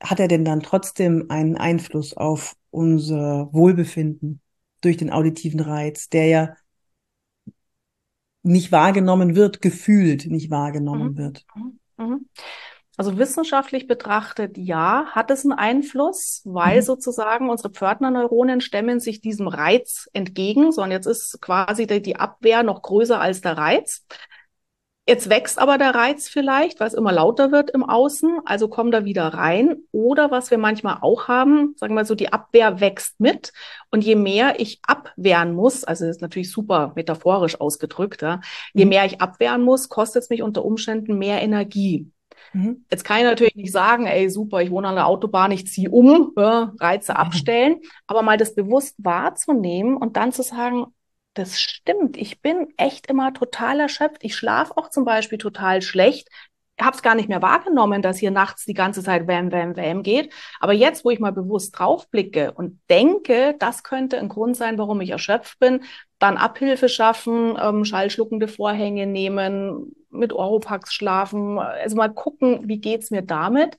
[0.00, 4.40] hat er denn dann trotzdem einen Einfluss auf unser Wohlbefinden
[4.80, 6.56] durch den auditiven Reiz, der ja
[8.42, 11.16] nicht wahrgenommen wird, gefühlt nicht wahrgenommen mhm.
[11.18, 11.46] wird.
[11.98, 12.26] Mhm.
[12.98, 16.82] Also wissenschaftlich betrachtet, ja, hat es einen Einfluss, weil mhm.
[16.82, 20.72] sozusagen unsere Pförtnerneuronen stemmen sich diesem Reiz entgegen.
[20.72, 24.04] So, und jetzt ist quasi die Abwehr noch größer als der Reiz.
[25.06, 28.90] Jetzt wächst aber der Reiz vielleicht, weil es immer lauter wird im Außen, also kommen
[28.90, 29.76] da wieder rein.
[29.92, 33.52] Oder was wir manchmal auch haben, sagen wir so, die Abwehr wächst mit.
[33.92, 38.40] Und je mehr ich abwehren muss, also das ist natürlich super metaphorisch ausgedrückt, ja,
[38.74, 38.88] je mhm.
[38.88, 42.10] mehr ich abwehren muss, kostet es mich unter Umständen mehr Energie.
[42.52, 42.84] Mhm.
[42.90, 45.90] Jetzt kann ich natürlich nicht sagen, ey, super, ich wohne an der Autobahn, ich ziehe
[45.90, 50.86] um, ja, Reize abstellen, aber mal das bewusst wahrzunehmen und dann zu sagen,
[51.34, 52.16] das stimmt.
[52.16, 54.24] Ich bin echt immer total erschöpft.
[54.24, 56.28] Ich schlafe auch zum Beispiel total schlecht.
[56.76, 59.76] Ich habe es gar nicht mehr wahrgenommen, dass hier nachts die ganze Zeit Wham, Wham,
[59.76, 60.32] Wham geht.
[60.60, 65.00] Aber jetzt, wo ich mal bewusst draufblicke und denke, das könnte ein Grund sein, warum
[65.00, 65.84] ich erschöpft bin,
[66.18, 73.10] dann Abhilfe schaffen, ähm, schallschluckende Vorhänge nehmen, mit Oropax schlafen, also mal gucken, wie geht's
[73.10, 73.76] mir damit.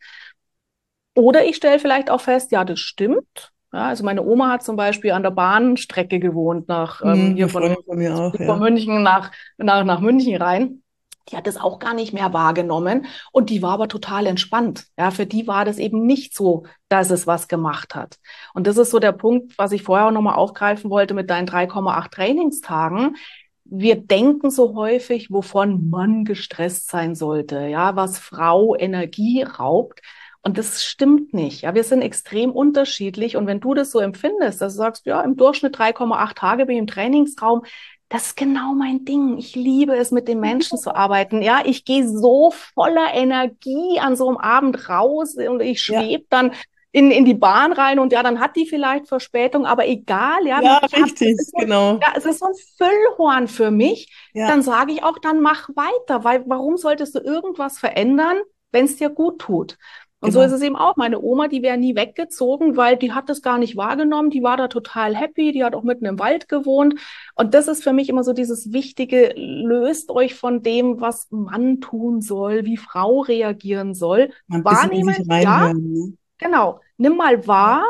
[1.15, 3.51] Oder ich stelle vielleicht auch fest, ja, das stimmt.
[3.73, 7.49] Ja, also meine Oma hat zum Beispiel an der Bahnstrecke gewohnt, nach ähm, mhm, hier
[7.49, 8.55] von, von, mir auch, von ja.
[8.55, 10.81] München nach, nach, nach München rein.
[11.29, 14.85] Die hat das auch gar nicht mehr wahrgenommen und die war aber total entspannt.
[14.97, 18.17] Ja, für die war das eben nicht so, dass es was gemacht hat.
[18.53, 21.47] Und das ist so der Punkt, was ich vorher auch nochmal aufgreifen wollte mit deinen
[21.47, 23.15] 3,8 Trainingstagen.
[23.63, 30.01] Wir denken so häufig, wovon Mann gestresst sein sollte, ja, was Frau Energie raubt.
[30.41, 31.61] Und das stimmt nicht.
[31.61, 33.35] Ja, wir sind extrem unterschiedlich.
[33.35, 36.75] Und wenn du das so empfindest, dass du sagst, ja, im Durchschnitt 3,8 Tage bin
[36.75, 37.63] ich im Trainingsraum,
[38.09, 39.37] das ist genau mein Ding.
[39.37, 41.41] Ich liebe es, mit den Menschen zu arbeiten.
[41.41, 46.27] Ja, ich gehe so voller Energie an so einem Abend raus und ich schwebe ja.
[46.29, 46.51] dann
[46.91, 50.59] in, in die Bahn rein und ja, dann hat die vielleicht Verspätung, aber egal, ja.
[50.59, 51.99] Ja, richtig, so, genau.
[52.01, 54.11] Ja, es ist so ein Füllhorn für mich.
[54.33, 54.47] Ja.
[54.47, 58.37] Dann sage ich auch, dann mach weiter, weil warum solltest du irgendwas verändern,
[58.71, 59.77] wenn es dir gut tut?
[60.21, 60.41] Und genau.
[60.41, 60.97] so ist es eben auch.
[60.97, 64.29] Meine Oma, die wäre nie weggezogen, weil die hat das gar nicht wahrgenommen.
[64.29, 65.53] Die war da total happy.
[65.53, 66.99] Die hat auch mitten im Wald gewohnt.
[67.35, 69.33] Und das ist für mich immer so dieses Wichtige.
[69.35, 74.31] Löst euch von dem, was Mann tun soll, wie Frau reagieren soll.
[74.47, 75.73] Man Wahrnehmen, ja.
[75.73, 76.13] Ne?
[76.37, 76.81] Genau.
[76.97, 77.85] Nimm mal wahr.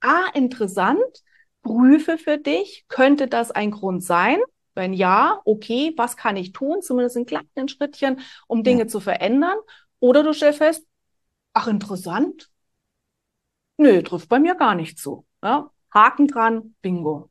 [0.00, 1.02] Ah, interessant.
[1.62, 2.86] Prüfe für dich.
[2.88, 4.38] Könnte das ein Grund sein?
[4.74, 6.80] Wenn ja, okay, was kann ich tun?
[6.80, 8.86] Zumindest in kleinen Schrittchen, um Dinge ja.
[8.88, 9.56] zu verändern.
[10.00, 10.84] Oder du stellst fest,
[11.54, 12.50] ach interessant,
[13.78, 15.24] nö, trifft bei mir gar nicht zu.
[15.42, 15.70] Ja?
[15.92, 17.30] Haken dran, bingo.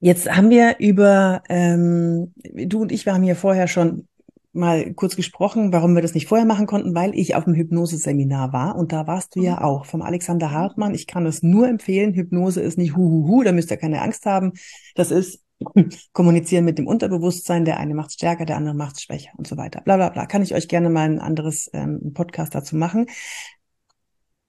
[0.00, 4.08] Jetzt haben wir über, ähm, du und ich, wir haben hier vorher schon
[4.52, 8.52] mal kurz gesprochen, warum wir das nicht vorher machen konnten, weil ich auf dem Hypnoseseminar
[8.52, 9.58] war und da warst du ja mhm.
[9.62, 10.94] auch vom Alexander Hartmann.
[10.94, 12.14] Ich kann es nur empfehlen.
[12.14, 14.52] Hypnose ist nicht huhuhu, da müsst ihr keine Angst haben.
[14.94, 15.45] Das ist
[16.12, 17.64] kommunizieren mit dem Unterbewusstsein.
[17.64, 19.80] Der eine macht stärker, der andere macht schwächer und so weiter.
[19.82, 20.26] Bla bla bla.
[20.26, 23.06] Kann ich euch gerne mal ein anderes ähm, Podcast dazu machen.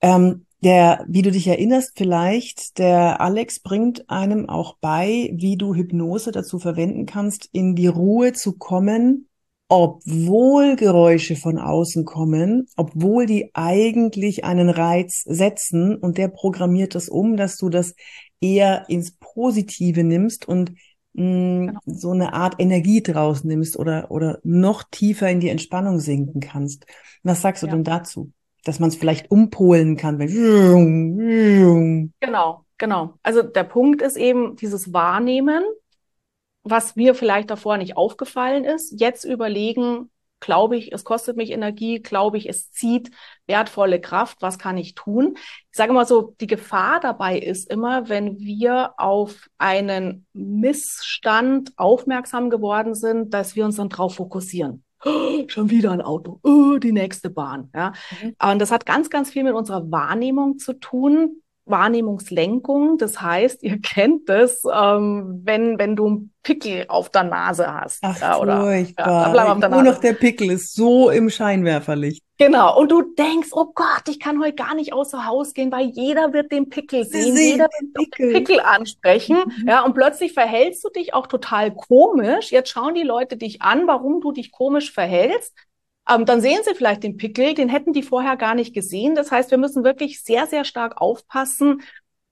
[0.00, 5.74] Ähm, der, wie du dich erinnerst, vielleicht, der Alex bringt einem auch bei, wie du
[5.74, 9.28] Hypnose dazu verwenden kannst, in die Ruhe zu kommen,
[9.68, 17.08] obwohl Geräusche von außen kommen, obwohl die eigentlich einen Reiz setzen und der programmiert das
[17.08, 17.94] um, dass du das
[18.40, 20.72] eher ins Positive nimmst und
[21.14, 21.80] genau.
[21.86, 26.86] so eine Art Energie draus nimmst oder, oder noch tiefer in die Entspannung sinken kannst.
[27.22, 27.72] Was sagst du ja.
[27.72, 28.32] denn dazu?
[28.64, 30.18] dass man es vielleicht umpolen kann.
[30.18, 30.28] Wenn
[32.20, 33.14] genau, genau.
[33.22, 35.64] Also der Punkt ist eben dieses Wahrnehmen,
[36.64, 42.00] was mir vielleicht davor nicht aufgefallen ist, jetzt überlegen, glaube ich, es kostet mich Energie,
[42.00, 43.10] glaube ich, es zieht
[43.46, 45.36] wertvolle Kraft, was kann ich tun?
[45.70, 52.50] Ich sage mal so, die Gefahr dabei ist immer, wenn wir auf einen Missstand aufmerksam
[52.50, 54.84] geworden sind, dass wir uns dann drauf fokussieren.
[55.04, 57.70] Oh, schon wieder ein Auto, oh, die nächste Bahn.
[57.74, 57.92] Ja?
[58.22, 58.36] Mhm.
[58.42, 62.98] Und das hat ganz, ganz viel mit unserer Wahrnehmung zu tun, Wahrnehmungslenkung.
[62.98, 67.98] Das heißt, ihr kennt es, ähm, wenn, wenn du einen Pickel auf der Nase hast.
[68.02, 69.34] Ach, ja, oder, furchtbar.
[69.34, 72.22] Ja, Nur noch der Pickel ist so im Scheinwerferlicht.
[72.38, 72.78] Genau.
[72.78, 76.32] Und du denkst, oh Gott, ich kann heute gar nicht außer Haus gehen, weil jeder
[76.32, 78.32] wird den Pickel sehen, Sie jeder wird den Pickel.
[78.32, 79.36] Pickel ansprechen.
[79.44, 79.68] Mhm.
[79.68, 82.52] Ja, und plötzlich verhältst du dich auch total komisch.
[82.52, 85.52] Jetzt schauen die Leute dich an, warum du dich komisch verhältst.
[86.08, 89.14] Ähm, dann sehen sie vielleicht den Pickel, den hätten die vorher gar nicht gesehen.
[89.14, 91.82] Das heißt, wir müssen wirklich sehr, sehr stark aufpassen,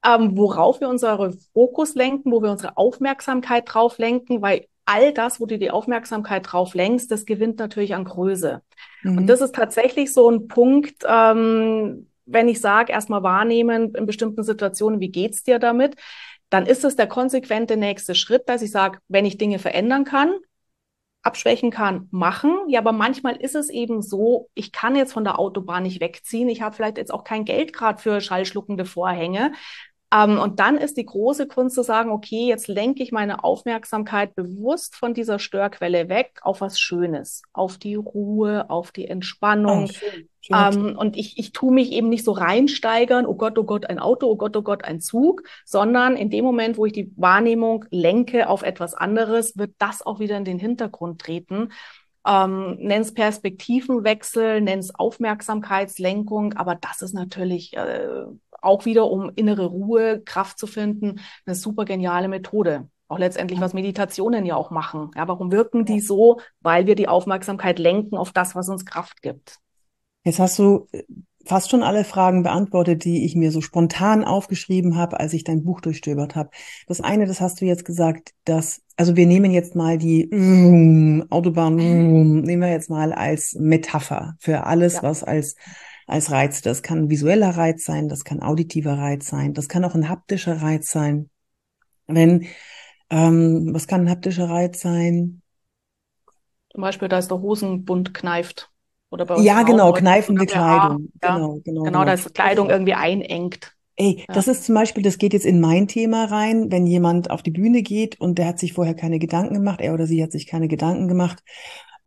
[0.04, 5.40] ähm, worauf wir unsere Fokus lenken, wo wir unsere Aufmerksamkeit drauf lenken, weil all das,
[5.40, 8.62] wo du die Aufmerksamkeit drauf lenkst, das gewinnt natürlich an Größe.
[9.02, 9.18] Mhm.
[9.18, 14.42] Und das ist tatsächlich so ein Punkt, ähm, wenn ich sage, erstmal wahrnehmen in bestimmten
[14.42, 15.96] Situationen, wie geht's dir damit?
[16.50, 20.34] Dann ist es der konsequente nächste Schritt, dass ich sage, wenn ich Dinge verändern kann,
[21.26, 22.56] abschwächen kann, machen.
[22.68, 26.48] Ja, aber manchmal ist es eben so, ich kann jetzt von der Autobahn nicht wegziehen.
[26.48, 29.52] Ich habe vielleicht jetzt auch kein Geld gerade für schallschluckende Vorhänge.
[30.14, 34.34] Ähm, und dann ist die große Kunst zu sagen, okay, jetzt lenke ich meine Aufmerksamkeit
[34.36, 39.84] bewusst von dieser Störquelle weg auf was Schönes, auf die Ruhe, auf die Entspannung.
[39.90, 40.28] Oh, schön.
[40.52, 43.98] Ähm, und ich, ich tue mich eben nicht so reinsteigern, oh Gott, oh Gott, ein
[43.98, 47.84] Auto, oh Gott, oh Gott, ein Zug, sondern in dem Moment, wo ich die Wahrnehmung
[47.90, 51.72] lenke auf etwas anderes, wird das auch wieder in den Hintergrund treten.
[52.24, 58.24] Ähm, nenn es Perspektivenwechsel, nenn es Aufmerksamkeitslenkung, aber das ist natürlich äh,
[58.66, 62.88] auch wieder, um innere Ruhe, Kraft zu finden, eine super geniale Methode.
[63.08, 65.12] Auch letztendlich, was Meditationen ja auch machen.
[65.14, 66.40] Ja, warum wirken die so?
[66.60, 69.58] Weil wir die Aufmerksamkeit lenken auf das, was uns Kraft gibt.
[70.24, 71.04] Jetzt hast du äh,
[71.44, 75.62] fast schon alle Fragen beantwortet, die ich mir so spontan aufgeschrieben habe, als ich dein
[75.62, 76.50] Buch durchstöbert habe.
[76.88, 81.26] Das eine, das hast du jetzt gesagt, dass, also wir nehmen jetzt mal die mm,
[81.30, 85.02] Autobahn, mm, nehmen wir jetzt mal als Metapher für alles, ja.
[85.04, 85.54] was als
[86.06, 86.62] als Reiz.
[86.62, 90.08] Das kann ein visueller Reiz sein, das kann auditiver Reiz sein, das kann auch ein
[90.08, 91.30] haptischer Reiz sein.
[92.06, 92.46] Wenn,
[93.10, 95.42] ähm, was kann ein haptischer Reiz sein?
[96.70, 98.70] Zum Beispiel, da ist der Hosenbund kneift.
[99.10, 101.10] Oder bei uns ja, genau, kneifende Kleidung.
[101.22, 102.32] Ja, genau, genau, genau, dass genau.
[102.34, 103.72] Kleidung irgendwie einengt.
[103.96, 104.34] Ey, ja.
[104.34, 107.50] das ist zum Beispiel, das geht jetzt in mein Thema rein, wenn jemand auf die
[107.50, 110.46] Bühne geht und der hat sich vorher keine Gedanken gemacht, er oder sie hat sich
[110.46, 111.42] keine Gedanken gemacht,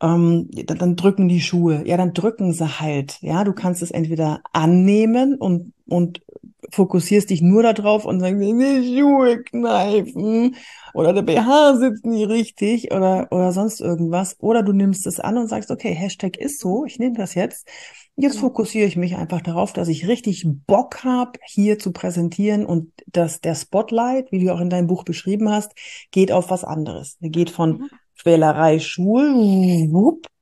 [0.00, 1.82] ähm, dann, dann drücken die Schuhe.
[1.86, 3.18] Ja, dann drücken sie halt.
[3.20, 6.22] Ja, du kannst es entweder annehmen und, und
[6.70, 10.56] fokussierst dich nur darauf und sagst, die Schuhe kneifen
[10.94, 14.36] oder der BH sitzt nie richtig oder, oder sonst irgendwas.
[14.40, 17.68] Oder du nimmst es an und sagst, okay, Hashtag ist so, ich nehme das jetzt.
[18.16, 22.92] Jetzt fokussiere ich mich einfach darauf, dass ich richtig Bock habe, hier zu präsentieren und
[23.06, 25.72] dass der Spotlight, wie du auch in deinem Buch beschrieben hast,
[26.10, 27.16] geht auf was anderes.
[27.20, 27.88] Er geht von
[28.22, 29.90] Quälerei Schul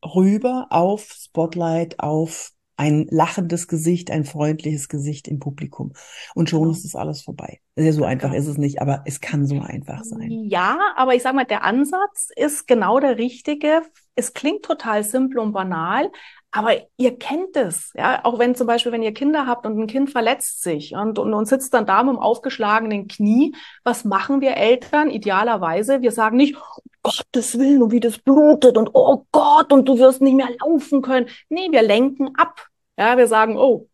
[0.04, 5.92] rüber auf Spotlight, auf ein lachendes Gesicht, ein freundliches Gesicht im Publikum.
[6.34, 6.72] Und schon genau.
[6.72, 7.60] ist es alles vorbei.
[7.76, 10.30] Ja, so einfach ist es nicht, aber es kann so einfach sein.
[10.30, 13.82] Ja, aber ich sag mal, der Ansatz ist genau der richtige.
[14.14, 16.10] Es klingt total simpel und banal,
[16.50, 19.86] aber ihr kennt es, ja, auch wenn zum Beispiel, wenn ihr Kinder habt und ein
[19.86, 24.40] Kind verletzt sich und, und, und sitzt dann da mit dem aufgeschlagenen Knie, was machen
[24.40, 26.00] wir Eltern idealerweise?
[26.00, 29.98] Wir sagen nicht, oh Gottes Willen, und wie das blutet und oh Gott, und du
[29.98, 31.28] wirst nicht mehr laufen können.
[31.48, 32.66] Nee, wir lenken ab.
[32.96, 33.88] Ja, wir sagen, oh,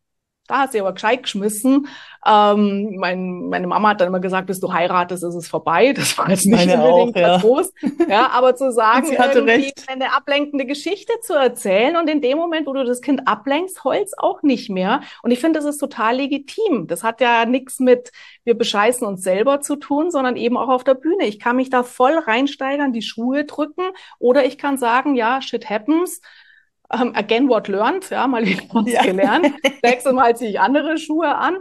[0.47, 1.89] da hast du aber gescheit geschmissen.
[2.27, 5.95] Ähm, mein, meine Mama hat dann immer gesagt, bis du heiratest, ist es vorbei.
[6.05, 7.39] Das war jetzt nicht unbedingt auch, ja.
[7.39, 7.73] groß.
[8.09, 12.73] Ja, aber zu sagen, irgendwie eine ablenkende Geschichte zu erzählen und in dem Moment, wo
[12.73, 15.01] du das Kind ablenkst, heult's auch nicht mehr.
[15.23, 16.87] Und ich finde, das ist total legitim.
[16.89, 18.13] Das hat ja nichts mit,
[18.45, 21.27] wir bescheißen uns selber zu tun, sondern eben auch auf der Bühne.
[21.27, 23.85] Ich kann mich da voll reinsteigern, die Schuhe drücken
[24.19, 26.21] oder ich kann sagen, ja, shit happens
[26.92, 29.03] um, ähm, again what learned, ja, mal wieder was ja.
[29.03, 29.53] gelernt.
[29.83, 31.59] Nächstes Mal ziehe ich andere Schuhe an.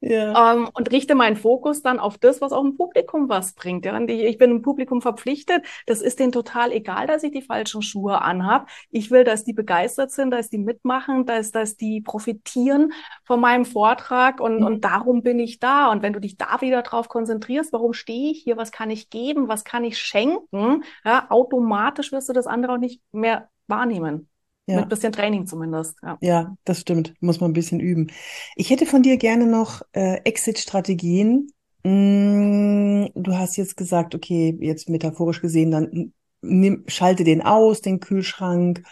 [0.00, 0.52] Ja.
[0.52, 3.86] Ähm, und richte meinen Fokus dann auf das, was auch im Publikum was bringt.
[3.86, 3.98] Ja?
[3.98, 5.64] Ich bin im Publikum verpflichtet.
[5.86, 8.68] Das ist denen total egal, dass ich die falschen Schuhe anhab.
[8.90, 12.92] Ich will, dass die begeistert sind, dass die mitmachen, dass, dass die profitieren
[13.24, 14.40] von meinem Vortrag.
[14.40, 14.66] Und, mhm.
[14.66, 15.90] und darum bin ich da.
[15.90, 18.56] Und wenn du dich da wieder drauf konzentrierst, warum stehe ich hier?
[18.56, 19.48] Was kann ich geben?
[19.48, 20.84] Was kann ich schenken?
[21.04, 24.28] Ja, automatisch wirst du das andere auch nicht mehr wahrnehmen.
[24.66, 24.80] Ja.
[24.80, 25.96] Mit bisschen Training zumindest.
[26.02, 26.18] Ja.
[26.20, 27.14] ja, das stimmt.
[27.20, 28.08] Muss man ein bisschen üben.
[28.56, 31.52] Ich hätte von dir gerne noch äh, Exit-Strategien.
[31.84, 38.00] Mm, du hast jetzt gesagt, okay, jetzt metaphorisch gesehen, dann nimm, schalte den aus, den
[38.00, 38.82] Kühlschrank.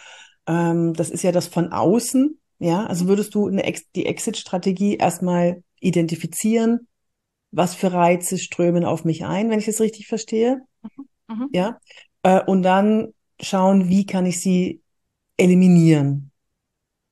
[0.47, 2.39] Ähm, das ist ja das von außen.
[2.59, 6.87] Ja, also würdest du eine Ex die Exit-Strategie erstmal identifizieren,
[7.51, 10.61] was für Reize strömen auf mich ein, wenn ich es richtig verstehe?
[10.81, 11.07] Mhm.
[11.27, 11.49] Mhm.
[11.51, 11.79] Ja,
[12.23, 14.81] äh, und dann schauen, wie kann ich sie
[15.37, 16.31] eliminieren.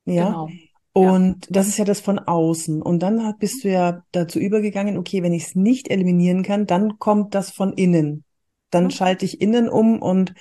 [0.04, 0.26] Ja.
[0.26, 0.48] Genau.
[0.92, 1.50] Und ja.
[1.50, 2.80] das ist ja das von außen.
[2.80, 6.98] Und dann bist du ja dazu übergegangen, okay, wenn ich es nicht eliminieren kann, dann
[6.98, 8.24] kommt das von innen.
[8.70, 8.90] Dann mhm.
[8.90, 10.34] schalte ich innen um und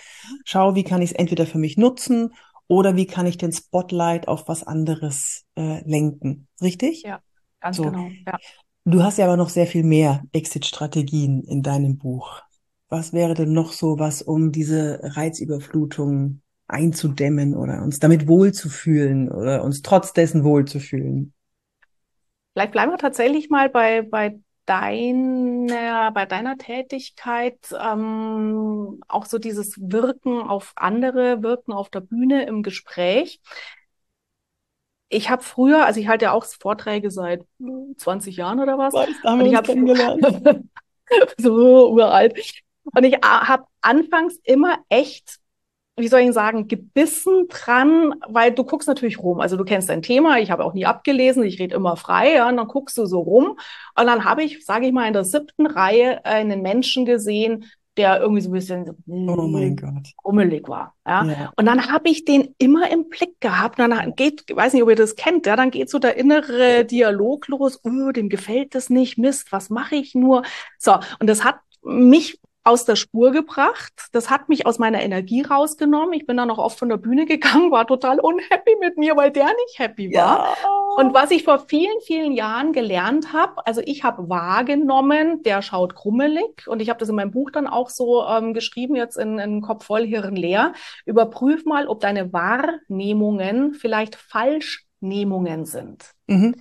[0.46, 2.34] schaue, wie kann ich es entweder für mich nutzen
[2.68, 6.48] oder wie kann ich den Spotlight auf was anderes äh, lenken.
[6.62, 7.02] Richtig?
[7.02, 7.20] Ja,
[7.60, 7.84] ganz so.
[7.84, 8.10] genau.
[8.28, 8.38] Ja.
[8.86, 12.42] Du hast ja aber noch sehr viel mehr Exit-Strategien in deinem Buch.
[12.90, 19.64] Was wäre denn noch so was, um diese Reizüberflutung einzudämmen oder uns damit wohlzufühlen oder
[19.64, 21.34] uns trotz dessen wohlzufühlen?
[22.54, 29.78] Vielleicht bleiben wir tatsächlich mal bei, bei deiner, bei deiner Tätigkeit ähm, auch so dieses
[29.80, 33.42] Wirken auf andere, Wirken auf der Bühne im Gespräch.
[35.10, 37.46] Ich habe früher, also ich halte ja auch Vorträge seit
[37.98, 38.94] 20 Jahren oder was.
[38.94, 40.66] Weiß, da haben wir uns kennengelernt.
[41.38, 42.34] so uralt.
[42.84, 45.40] Und ich habe anfangs immer echt
[45.96, 49.40] wie soll ich sagen, gebissen dran, weil du guckst natürlich rum.
[49.40, 52.50] Also du kennst dein Thema, ich habe auch nie abgelesen, ich rede immer frei, ja,
[52.50, 53.58] und dann guckst du so rum.
[53.96, 58.20] Und dann habe ich, sage ich mal, in der siebten Reihe einen Menschen gesehen, der
[58.22, 60.14] irgendwie so ein bisschen oh mein Gott.
[60.26, 60.96] rummelig war.
[61.06, 61.26] Ja?
[61.26, 61.54] ja.
[61.58, 63.80] Und dann habe ich den immer im Blick gehabt.
[63.80, 66.18] Und dann geht, ich weiß nicht, ob ihr das kennt, ja, dann geht so der
[66.18, 70.42] innere Dialog los, oh, dem gefällt das nicht, Mist, was mache ich nur?
[70.80, 74.08] So, und das hat mich aus der Spur gebracht.
[74.14, 76.14] Das hat mich aus meiner Energie rausgenommen.
[76.14, 79.32] Ich bin dann noch oft von der Bühne gegangen, war total unhappy mit mir, weil
[79.32, 80.56] der nicht happy war.
[80.64, 80.74] Ja.
[80.96, 85.96] Und was ich vor vielen, vielen Jahren gelernt habe, also ich habe wahrgenommen, der schaut
[85.96, 89.40] krummelig und ich habe das in meinem Buch dann auch so ähm, geschrieben, jetzt in,
[89.40, 90.74] in Kopf voll, Hirn leer.
[91.06, 96.12] Überprüf mal, ob deine Wahrnehmungen vielleicht Falschnehmungen sind.
[96.28, 96.56] Mhm.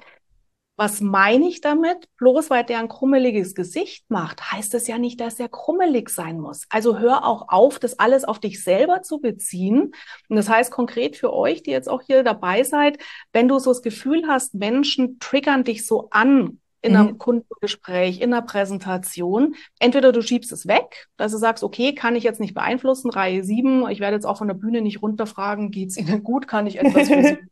[0.77, 2.09] Was meine ich damit?
[2.17, 6.41] Bloß weil der ein krummeliges Gesicht macht, heißt das ja nicht, dass er krummelig sein
[6.41, 6.65] muss.
[6.71, 9.93] Also hör auch auf, das alles auf dich selber zu beziehen.
[10.29, 12.99] Und das heißt konkret für euch, die jetzt auch hier dabei seid,
[13.33, 17.19] wenn du so das Gefühl hast, Menschen triggern dich so an in einem mhm.
[17.19, 19.55] Kundengespräch, in einer Präsentation.
[19.79, 23.45] Entweder du schiebst es weg, dass du sagst, okay, kann ich jetzt nicht beeinflussen, Reihe
[23.45, 26.81] 7, ich werde jetzt auch von der Bühne nicht runterfragen, geht's Ihnen gut, kann ich
[26.81, 27.39] etwas für Sie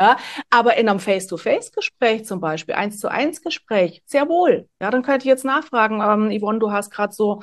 [0.00, 0.18] Ja,
[0.50, 4.68] aber in einem Face-to-Face-Gespräch zum Beispiel, eins zu eins Gespräch, sehr wohl.
[4.80, 7.42] Ja, dann könnte ich jetzt nachfragen, ähm, Yvonne, du hast gerade so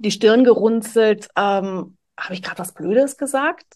[0.00, 1.28] die Stirn gerunzelt.
[1.36, 3.66] Ähm, Habe ich gerade was Blödes gesagt?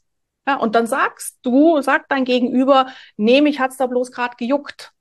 [0.48, 4.92] Ja, und dann sagst du, sagt dein Gegenüber, nee, mich hat's da bloß gerade gejuckt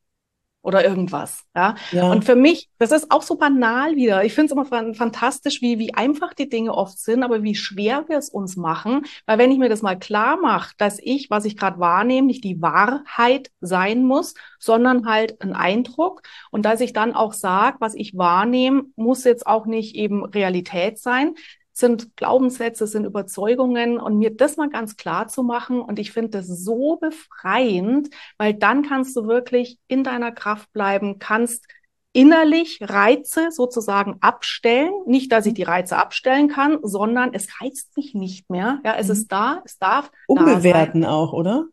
[0.65, 1.45] oder irgendwas.
[1.56, 1.75] Ja?
[1.91, 2.12] ja?
[2.12, 4.25] Und für mich, das ist auch so banal wieder.
[4.25, 8.06] Ich finde es immer fantastisch, wie, wie einfach die Dinge oft sind, aber wie schwer
[8.08, 9.06] wir es uns machen.
[9.28, 12.43] Weil wenn ich mir das mal klar mache, dass ich, was ich gerade wahrnehme, nicht
[12.43, 16.23] die Wahrheit sein muss, sondern halt ein Eindruck.
[16.49, 20.97] Und dass ich dann auch sage, was ich wahrnehme, muss jetzt auch nicht eben Realität
[20.97, 21.36] sein,
[21.76, 25.82] sind Glaubenssätze, sind Überzeugungen und mir das mal ganz klar zu machen.
[25.82, 31.20] Und ich finde das so befreiend, weil dann kannst du wirklich in deiner Kraft bleiben,
[31.20, 31.68] kannst
[32.14, 34.94] innerlich Reize sozusagen abstellen.
[35.06, 38.80] Nicht, dass ich die Reize abstellen kann, sondern es reizt mich nicht mehr.
[38.86, 39.14] Ja, es mhm.
[39.14, 40.10] ist da, es darf.
[40.28, 41.66] Umbewerten da auch, oder?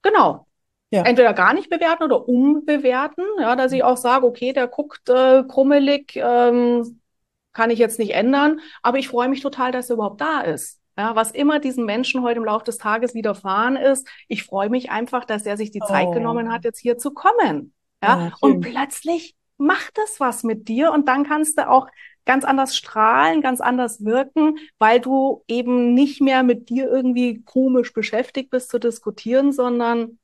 [0.00, 0.46] Genau.
[0.90, 1.02] Ja.
[1.02, 5.42] Entweder gar nicht bewerten oder umbewerten, ja, dass ich auch sage, okay, der guckt äh,
[5.42, 7.00] krummelig, ähm,
[7.54, 10.80] kann ich jetzt nicht ändern, aber ich freue mich total, dass er überhaupt da ist.
[10.96, 14.90] Ja, was immer diesen Menschen heute im Laufe des Tages widerfahren ist, ich freue mich
[14.90, 16.12] einfach, dass er sich die Zeit oh.
[16.12, 17.72] genommen hat, jetzt hier zu kommen.
[18.02, 21.88] Ja, ja und plötzlich macht das was mit dir und dann kannst du auch
[22.24, 27.92] ganz anders strahlen, ganz anders wirken, weil du eben nicht mehr mit dir irgendwie komisch
[27.92, 30.18] beschäftigt bist zu diskutieren, sondern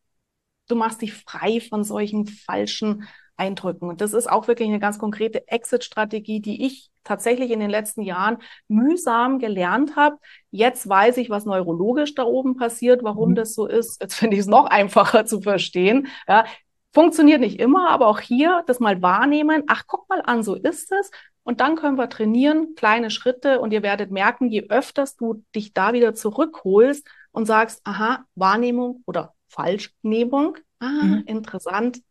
[0.68, 3.06] du machst dich frei von solchen falschen
[3.40, 3.88] Eindrücken.
[3.88, 8.02] Und das ist auch wirklich eine ganz konkrete Exit-Strategie, die ich tatsächlich in den letzten
[8.02, 8.36] Jahren
[8.68, 10.18] mühsam gelernt habe.
[10.50, 13.34] Jetzt weiß ich, was neurologisch da oben passiert, warum mhm.
[13.36, 14.00] das so ist.
[14.02, 16.08] Jetzt finde ich es noch einfacher zu verstehen.
[16.28, 16.44] Ja,
[16.92, 19.64] funktioniert nicht immer, aber auch hier das mal wahrnehmen.
[19.68, 21.10] Ach, guck mal an, so ist es.
[21.42, 23.60] Und dann können wir trainieren, kleine Schritte.
[23.60, 29.02] Und ihr werdet merken, je öfters du dich da wieder zurückholst und sagst, aha, Wahrnehmung
[29.06, 31.22] oder Falschnehmung, ah, mhm.
[31.26, 32.02] interessant,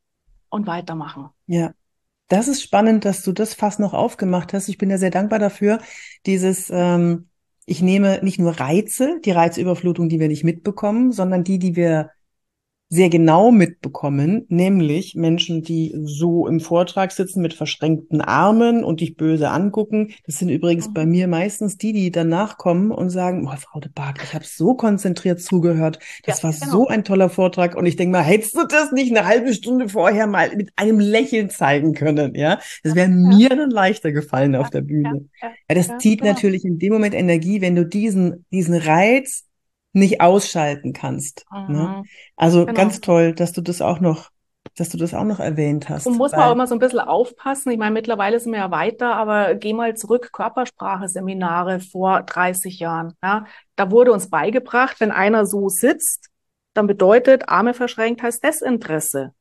[0.49, 1.29] und weitermachen.
[1.47, 1.73] Ja.
[2.27, 4.69] Das ist spannend, dass du das fast noch aufgemacht hast.
[4.69, 5.79] Ich bin ja sehr dankbar dafür.
[6.27, 7.29] Dieses, ähm,
[7.65, 12.11] ich nehme nicht nur Reize, die Reizüberflutung, die wir nicht mitbekommen, sondern die, die wir
[12.91, 19.15] sehr genau mitbekommen, nämlich Menschen, die so im Vortrag sitzen mit verschränkten Armen und dich
[19.15, 20.11] böse angucken.
[20.25, 20.93] Das sind übrigens mhm.
[20.93, 24.43] bei mir meistens die, die danach kommen und sagen, oh, Frau de Barg, ich habe
[24.43, 25.99] so konzentriert zugehört.
[26.25, 26.71] Das ja, war genau.
[26.71, 27.75] so ein toller Vortrag.
[27.75, 30.99] Und ich denke mal, hättest du das nicht eine halbe Stunde vorher mal mit einem
[30.99, 32.59] Lächeln zeigen können, ja?
[32.83, 33.15] Das wäre ja.
[33.15, 35.25] mir dann leichter gefallen auf der Bühne.
[35.41, 36.33] Ja, das zieht genau.
[36.33, 39.45] natürlich in dem Moment Energie, wenn du diesen, diesen Reiz
[39.93, 41.45] nicht ausschalten kannst.
[41.51, 41.65] Ne?
[41.67, 41.75] Mhm.
[41.75, 42.03] Ne?
[42.35, 42.77] Also genau.
[42.77, 44.29] ganz toll, dass du das auch noch,
[44.75, 46.05] dass du das auch noch erwähnt hast.
[46.05, 47.71] Und muss man auch immer so ein bisschen aufpassen.
[47.71, 53.13] Ich meine, mittlerweile sind wir ja weiter, aber geh mal zurück, Körpersprache-Seminare vor 30 Jahren.
[53.23, 53.45] Ja?
[53.75, 56.29] Da wurde uns beigebracht, wenn einer so sitzt,
[56.73, 59.33] dann bedeutet Arme verschränkt heißt Desinteresse.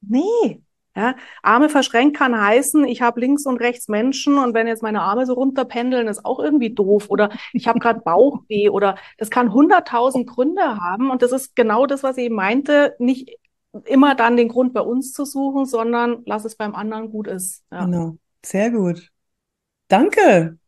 [0.00, 0.62] Nee,
[0.94, 5.00] ja, Arme verschränkt kann heißen, ich habe links und rechts Menschen und wenn jetzt meine
[5.00, 9.52] Arme so runterpendeln, ist auch irgendwie doof oder ich habe gerade Bauchweh oder das kann
[9.52, 13.38] hunderttausend Gründe haben und das ist genau das, was ich meinte, nicht
[13.86, 17.64] immer dann den Grund bei uns zu suchen, sondern lass es beim anderen gut ist.
[17.70, 17.86] Ja.
[17.86, 19.08] Genau, sehr gut.
[19.88, 20.58] Danke,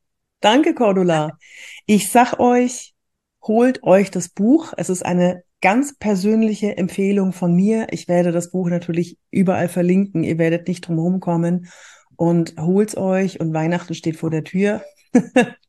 [0.41, 1.39] danke Cordula.
[1.85, 2.95] Ich sag euch,
[3.43, 4.73] holt euch das Buch.
[4.77, 7.87] Es ist eine ganz persönliche Empfehlung von mir.
[7.91, 10.23] Ich werde das Buch natürlich überall verlinken.
[10.23, 11.69] Ihr werdet nicht drum kommen
[12.17, 14.83] und holt's euch und Weihnachten steht vor der Tür.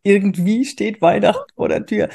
[0.03, 2.09] Irgendwie steht Weihnachten vor der Tür.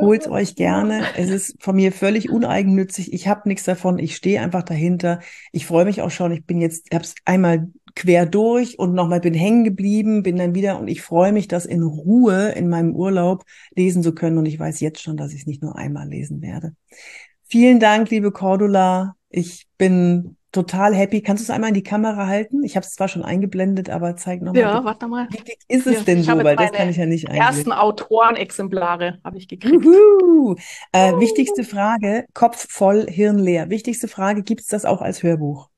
[0.00, 1.02] Holt's euch gerne.
[1.16, 3.12] Es ist von mir völlig uneigennützig.
[3.12, 3.98] Ich habe nichts davon.
[3.98, 5.18] Ich stehe einfach dahinter.
[5.50, 6.30] Ich freue mich auch schon.
[6.30, 7.66] Ich bin jetzt, hab's einmal
[7.96, 11.66] quer durch und nochmal bin hängen geblieben, bin dann wieder und ich freue mich, das
[11.66, 13.44] in Ruhe in meinem Urlaub
[13.74, 16.42] lesen zu können und ich weiß jetzt schon, dass ich es nicht nur einmal lesen
[16.42, 16.74] werde.
[17.48, 19.16] Vielen Dank, liebe Cordula.
[19.30, 21.22] Ich bin total happy.
[21.22, 22.64] Kannst du es einmal in die Kamera halten?
[22.64, 24.62] Ich habe es zwar schon eingeblendet, aber zeig nochmal.
[24.62, 25.28] Ja, warte mal.
[25.30, 26.32] Wie dick ist es ja, denn so?
[26.32, 27.56] Weil das kann ich ja nicht einblenden.
[27.56, 29.84] ersten Autorenexemplare habe ich gekriegt.
[29.84, 30.56] Juhu.
[30.92, 31.12] Äh.
[31.18, 33.70] Wichtigste Frage, Kopf voll, Hirn leer.
[33.70, 35.68] Wichtigste Frage, gibt es das auch als Hörbuch?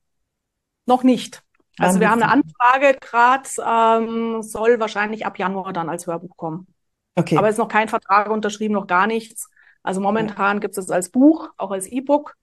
[0.85, 1.43] Noch nicht.
[1.79, 6.67] Also wir haben eine Anfrage gerade, ähm, soll wahrscheinlich ab Januar dann als Hörbuch kommen.
[7.15, 7.37] Okay.
[7.37, 9.49] Aber es ist noch kein Vertrag unterschrieben, noch gar nichts.
[9.83, 10.59] Also momentan ja.
[10.59, 12.35] gibt es es als Buch, auch als E-Book.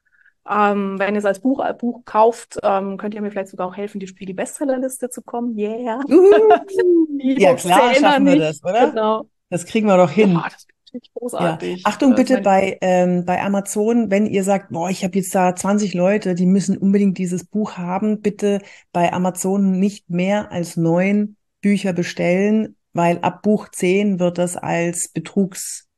[0.49, 3.66] Ähm, wenn ihr es als Buch, als Buch kauft, ähm, könnt ihr mir vielleicht sogar
[3.66, 5.59] auch helfen, die Spiegel Bestsellerliste zu kommen.
[5.59, 6.01] Yeah.
[7.18, 8.91] ja klar, schaffen wir das, oder?
[8.91, 9.28] Genau.
[9.51, 10.32] Das kriegen wir doch hin.
[10.32, 10.66] Ja, das
[11.14, 11.82] großartig.
[11.82, 11.89] Ja.
[11.89, 15.95] Achtung bitte bei, ähm, bei Amazon, wenn ihr sagt, boah, ich habe jetzt da 20
[15.95, 18.61] Leute, die müssen unbedingt dieses Buch haben, bitte
[18.93, 25.09] bei Amazon nicht mehr als neun Bücher bestellen, weil ab Buch 10 wird das als
[25.09, 25.89] Betrugs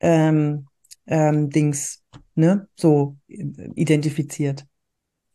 [0.00, 0.66] ähm,
[1.06, 4.66] ähm, Dings, ne, so identifiziert.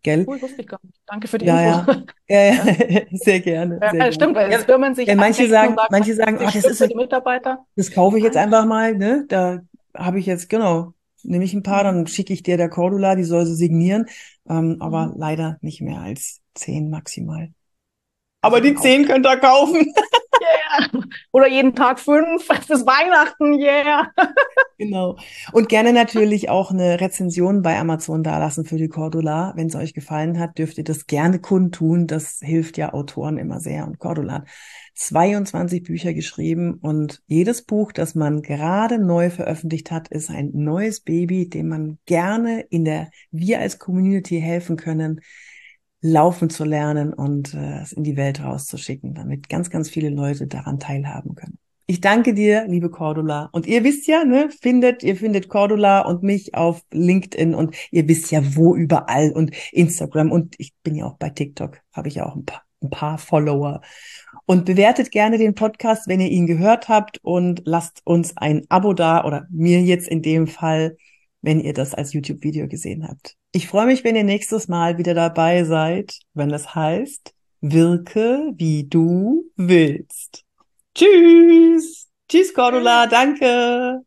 [0.03, 0.25] Gell?
[0.27, 0.99] Cool, wusste ich gar nicht.
[1.05, 1.91] Danke für die ja, Info.
[2.27, 3.79] Ja, ja, ja, sehr gerne.
[3.91, 6.65] Sehr ja, stimmt, weil es Firmen sich ja, manche sagen, sagen, manche sagen, ach, das
[6.65, 7.65] ist die Mitarbeiter.
[7.75, 9.25] Das kaufe ich jetzt einfach mal, ne?
[9.27, 9.61] Da
[9.95, 10.93] habe ich jetzt genau,
[11.23, 14.07] nehme ich ein paar, dann schicke ich dir der Cordula, die soll sie signieren,
[14.49, 15.13] ähm, aber mhm.
[15.17, 17.49] leider nicht mehr als zehn maximal.
[18.41, 19.93] Aber die zehn könnt ihr kaufen.
[21.31, 22.47] Oder jeden Tag fünf.
[22.71, 24.11] Es Weihnachten, yeah.
[24.77, 25.17] genau.
[25.51, 29.53] Und gerne natürlich auch eine Rezension bei Amazon dalassen für die Cordula.
[29.55, 32.07] Wenn es euch gefallen hat, dürft ihr das gerne kundtun.
[32.07, 33.85] Das hilft ja Autoren immer sehr.
[33.85, 34.47] Und Cordula hat
[34.95, 41.01] 22 Bücher geschrieben und jedes Buch, das man gerade neu veröffentlicht hat, ist ein neues
[41.01, 45.21] Baby, dem man gerne in der wir als Community helfen können,
[46.01, 50.47] laufen zu lernen und äh, es in die Welt rauszuschicken, damit ganz, ganz viele Leute
[50.47, 51.57] daran teilhaben können.
[51.85, 53.49] Ich danke dir, liebe Cordula.
[53.51, 58.07] Und ihr wisst ja, ne, findet, ihr findet Cordula und mich auf LinkedIn und ihr
[58.07, 62.15] wisst ja, wo überall und Instagram und ich bin ja auch bei TikTok, habe ich
[62.15, 63.81] ja auch ein paar, ein paar Follower.
[64.45, 68.93] Und bewertet gerne den Podcast, wenn ihr ihn gehört habt und lasst uns ein Abo
[68.93, 70.95] da oder mir jetzt in dem Fall,
[71.41, 73.35] wenn ihr das als YouTube-Video gesehen habt.
[73.51, 78.87] Ich freue mich, wenn ihr nächstes Mal wieder dabei seid, wenn es heißt, wirke wie
[78.87, 80.43] du willst.
[80.95, 82.09] Tschüss.
[82.27, 83.07] Tschüss, Cordula.
[83.07, 84.01] Danke.